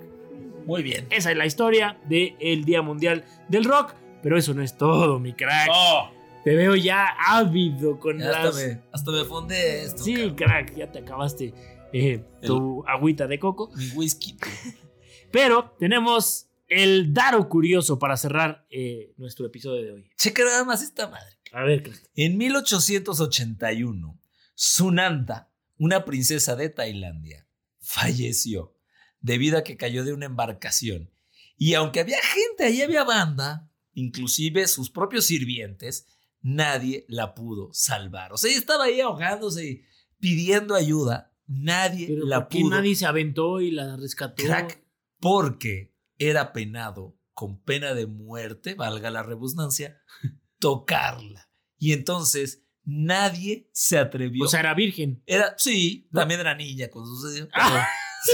Muy 0.67 0.83
bien. 0.83 1.07
Esa 1.11 1.31
es 1.31 1.37
la 1.37 1.47
historia 1.47 1.99
del 2.09 2.65
Día 2.65 2.83
Mundial 2.83 3.25
del 3.49 3.65
Rock, 3.65 3.95
pero 4.23 4.37
eso 4.37 4.55
no 4.55 4.63
es 4.63 4.77
todo, 4.77 5.19
mi 5.19 5.33
crack. 5.33 5.69
Oh, 5.73 6.11
Te 6.45 6.57
veo 6.57 6.75
ya 6.75 7.07
ávido 7.29 7.99
con 8.01 8.19
ya 8.19 8.31
las... 8.31 8.47
hasta, 8.47 8.67
me, 8.67 8.83
hasta 8.93 9.11
me 9.13 9.25
fonde 9.25 9.83
esto. 9.85 10.03
Sí, 10.03 10.15
cabrón. 10.15 10.37
crack, 10.37 10.77
ya 10.77 10.91
te 10.91 10.99
acabaste 10.99 11.55
eh, 11.93 12.25
tu 12.43 12.85
agüita 12.87 13.27
de 13.27 13.39
coco. 13.39 13.71
Mi 13.77 13.89
whisky. 13.91 14.37
Pero 15.31 15.77
tenemos 15.79 16.49
el 16.69 17.13
daro 17.13 17.49
curioso 17.49 17.99
para 17.99 18.17
cerrar 18.17 18.67
eh, 18.71 19.13
nuestro 19.17 19.47
episodio 19.47 19.83
de 19.83 19.93
hoy. 19.93 20.11
Checa 20.17 20.45
nada 20.45 20.65
más 20.65 20.83
esta 20.83 21.09
madre. 21.09 21.39
A 21.53 21.63
ver, 21.63 21.83
crack. 21.83 22.11
En 22.15 22.39
1881, 22.39 24.21
Sunanta, 24.55 25.53
una 25.77 26.05
princesa 26.05 26.57
de 26.57 26.71
Tailandia, 26.71 27.47
falleció 27.79 28.77
debido 29.21 29.59
a 29.59 29.65
que 29.65 29.77
cayó 29.77 30.05
de 30.05 30.13
una 30.13 30.27
embarcación. 30.27 31.11
Y 31.57 31.75
aunque 31.75 32.01
había 32.01 32.23
gente, 32.23 32.65
ahí 32.65 32.83
había 32.83 33.05
banda, 33.05 33.71
inclusive 33.93 34.67
sus 34.67 34.91
propios 34.91 35.27
sirvientes, 35.27 36.07
nadie 36.43 37.05
la 37.09 37.35
pudo 37.35 37.71
salvar. 37.73 38.33
O 38.33 38.37
sea, 38.37 38.51
ella 38.51 38.59
estaba 38.59 38.85
ahí 38.85 39.01
ahogándose 39.01 39.65
y 39.67 39.85
pidiendo 40.19 40.75
ayuda. 40.75 41.33
Nadie 41.47 42.07
Pero 42.07 42.27
la 42.27 42.41
¿por 42.41 42.49
qué 42.49 42.61
pudo 42.61 42.71
nadie 42.71 42.95
se 42.95 43.07
aventó 43.07 43.61
y 43.61 43.71
la 43.71 43.97
rescató? 43.97 44.43
Crack, 44.43 44.83
porque 45.21 45.95
era 46.19 46.53
penado 46.53 47.19
con 47.35 47.63
pena 47.63 47.95
de 47.95 48.07
muerte, 48.07 48.75
valga 48.75 49.11
la 49.11 49.23
redundancia, 49.23 50.01
tocarla. 50.59 51.49
Y 51.79 51.93
entonces 51.93 52.63
nadie 52.85 53.69
se 53.73 53.99
atrevió. 53.99 54.45
O 54.45 54.49
sea, 54.49 54.61
era 54.61 54.75
virgen. 54.75 55.23
era, 55.27 55.55
sí, 55.59 56.09
también 56.13 56.41
era 56.41 56.55
niña 56.55 56.89
cuando 56.91 57.11
sucedió. 57.15 57.49
Ah. 57.55 57.87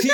sí, 0.03 0.11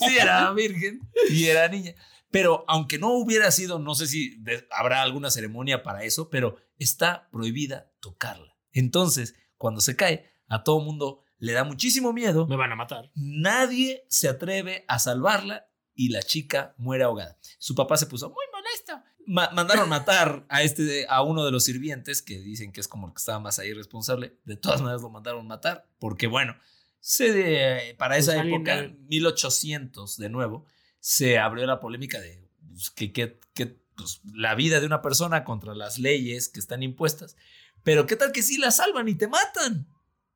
sí, 0.00 0.18
era 0.18 0.52
virgen 0.52 0.98
y 1.30 1.44
era 1.44 1.68
niña. 1.68 1.94
Pero 2.32 2.64
aunque 2.66 2.98
no 2.98 3.10
hubiera 3.12 3.50
sido, 3.52 3.78
no 3.78 3.94
sé 3.94 4.08
si 4.08 4.36
de- 4.40 4.66
habrá 4.72 5.02
alguna 5.02 5.30
ceremonia 5.30 5.84
para 5.84 6.02
eso, 6.02 6.28
pero 6.30 6.56
está 6.78 7.28
prohibida 7.30 7.92
tocarla. 8.00 8.56
Entonces, 8.72 9.36
cuando 9.56 9.80
se 9.80 9.94
cae, 9.94 10.28
a 10.48 10.64
todo 10.64 10.80
mundo 10.80 11.22
le 11.38 11.52
da 11.52 11.62
muchísimo 11.64 12.12
miedo 12.12 12.46
Me 12.48 12.56
van 12.56 12.72
a 12.72 12.76
matar. 12.76 13.10
Nadie 13.14 14.04
se 14.08 14.28
atreve 14.28 14.84
a 14.88 14.98
salvarla 14.98 15.68
y 15.94 16.08
la 16.08 16.22
chica 16.22 16.74
muere 16.78 17.04
ahogada. 17.04 17.38
Su 17.58 17.74
papá 17.74 17.96
se 17.96 18.06
puso 18.06 18.28
muy 18.30 18.44
molesto. 18.52 19.00
Ma- 19.26 19.50
mandaron 19.52 19.88
matar 19.88 20.44
a 20.48 20.62
este 20.62 21.06
a 21.08 21.22
uno 21.22 21.44
de 21.44 21.52
los 21.52 21.64
sirvientes 21.64 22.22
que 22.22 22.38
dicen 22.40 22.72
que 22.72 22.80
es 22.80 22.88
como 22.88 23.06
el 23.08 23.12
que 23.12 23.18
estaba 23.18 23.38
más 23.40 23.58
ahí 23.58 23.72
responsable. 23.72 24.38
De 24.44 24.56
todas 24.56 24.80
maneras 24.80 25.02
lo 25.02 25.10
mandaron 25.10 25.46
matar 25.46 25.86
porque 25.98 26.26
bueno, 26.26 26.56
se 26.98 27.32
de- 27.32 27.94
para 27.98 28.16
esa 28.16 28.32
Pues 28.32 28.40
alguien 28.40 28.60
época, 28.62 28.76
de- 28.82 28.88
1800 29.08 30.16
de 30.16 30.28
nuevo, 30.28 30.66
se 31.02 31.36
abrió 31.40 31.66
la 31.66 31.80
polémica 31.80 32.20
de 32.20 32.48
pues, 32.70 32.90
que, 32.90 33.12
que- 33.12 33.40
que, 33.54 33.66
pues, 33.96 34.20
la 34.32 34.54
vida 34.54 34.78
de 34.78 34.86
una 34.86 35.02
persona 35.02 35.42
contra 35.42 35.74
las 35.74 35.98
leyes 35.98 36.48
que 36.48 36.60
están 36.60 36.82
impuestas. 36.84 37.36
Pero 37.82 38.06
qué 38.06 38.14
tal 38.14 38.30
que 38.30 38.42
sí 38.42 38.56
la 38.56 38.70
salvan 38.70 39.08
y 39.08 39.16
te 39.16 39.26
matan. 39.26 39.88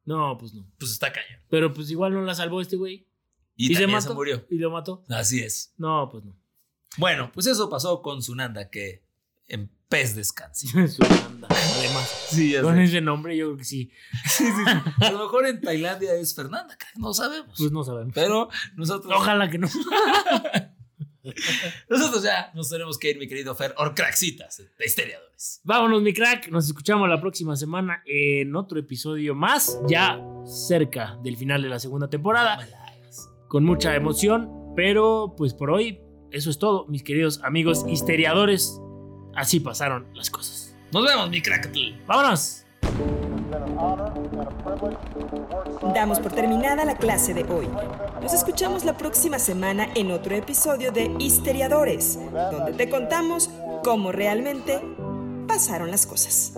No, 0.05 0.37
pues 0.37 0.53
no. 0.55 0.69
Pues 0.79 0.91
está 0.91 1.13
cañón. 1.13 1.41
Pero 1.49 1.73
pues 1.73 1.89
igual 1.91 2.13
no 2.13 2.23
la 2.23 2.35
salvó 2.35 2.61
este 2.61 2.75
güey. 2.77 3.07
Y, 3.55 3.73
¿Y 3.73 3.77
se 3.77 3.87
mató? 3.87 4.09
se 4.09 4.15
murió. 4.15 4.45
¿Y 4.51 4.59
lo 4.59 4.71
mató? 4.71 5.05
Así 5.09 5.41
es. 5.41 5.73
No, 5.79 6.09
pues 6.11 6.25
no. 6.25 6.37
Bueno, 6.99 7.31
pues 7.33 7.47
eso 7.47 7.71
pasó 7.71 8.03
con 8.03 8.23
Sunanda, 8.23 8.69
que 8.69 9.05
en 9.47 9.71
pez 9.89 10.15
descanse. 10.17 10.67
Sunanda, 10.89 11.49
Además, 11.51 12.27
Sí, 12.31 12.53
ya 12.53 12.63
con 12.63 12.77
sé. 12.77 12.85
ese 12.85 13.01
nombre 13.01 13.37
yo 13.37 13.47
creo 13.47 13.57
que 13.59 13.65
sí. 13.65 13.91
A 15.01 15.11
lo 15.11 15.19
mejor 15.21 15.47
en 15.47 15.61
Tailandia 15.61 16.15
es 16.15 16.35
Fernanda, 16.35 16.77
no 16.97 17.13
sabemos. 17.15 17.55
Pues 17.59 17.71
no 17.73 17.85
sabemos. 17.85 18.13
Pero 18.15 18.49
nosotros, 18.77 19.13
Ojalá 19.17 19.49
que 19.51 19.59
no. 19.59 19.69
nosotros 21.89 22.23
ya 22.23 22.51
nos 22.55 22.71
tenemos 22.71 22.99
que 22.99 23.11
ir, 23.11 23.19
mi 23.19 23.27
querido 23.27 23.55
Fer, 23.55 23.75
Orcraxitas 23.79 24.59
de 24.59 24.85
Histeriadores. 24.85 25.61
Vámonos, 25.65 26.03
mi 26.03 26.13
crack. 26.13 26.49
Nos 26.49 26.67
escuchamos 26.67 27.09
la 27.09 27.21
próxima 27.21 27.57
semana 27.57 28.03
en 28.07 28.55
otro 28.57 28.79
episodio 28.79 29.35
más, 29.35 29.79
ya 29.89 30.21
cerca 30.45 31.19
del 31.23 31.37
final 31.37 31.63
de 31.63 31.69
la 31.69 31.79
segunda 31.81 32.09
temporada. 32.09 32.67
Con 33.49 33.65
mucha 33.65 33.95
emoción, 33.95 34.51
pero 34.75 35.35
pues 35.37 35.55
por 35.55 35.71
hoy, 35.71 36.01
eso 36.31 36.51
es 36.51 36.59
todo, 36.59 36.87
mis 36.87 37.03
queridos 37.03 37.41
amigos 37.43 37.85
histeriadores. 37.89 38.81
Así 39.37 39.61
pasaron 39.61 40.07
las 40.15 40.31
cosas. 40.31 40.75
Nos 40.93 41.05
vemos, 41.05 41.29
mi 41.29 41.43
crack. 41.43 41.71
¡Vámonos! 42.07 42.65
Damos 45.95 46.21
por 46.21 46.33
terminada 46.33 46.85
la 46.85 46.97
clase 46.97 47.35
de 47.35 47.45
hoy. 47.45 47.69
Nos 48.23 48.33
escuchamos 48.33 48.85
la 48.85 48.97
próxima 48.97 49.39
semana 49.39 49.89
en 49.95 50.11
otro 50.11 50.35
episodio 50.35 50.91
de 50.91 51.15
Histeriadores, 51.19 52.19
donde 52.33 52.73
te 52.73 52.89
contamos 52.89 53.51
cómo 53.85 54.11
realmente 54.11 54.81
pasaron 55.47 55.91
las 55.91 56.07
cosas. 56.07 56.53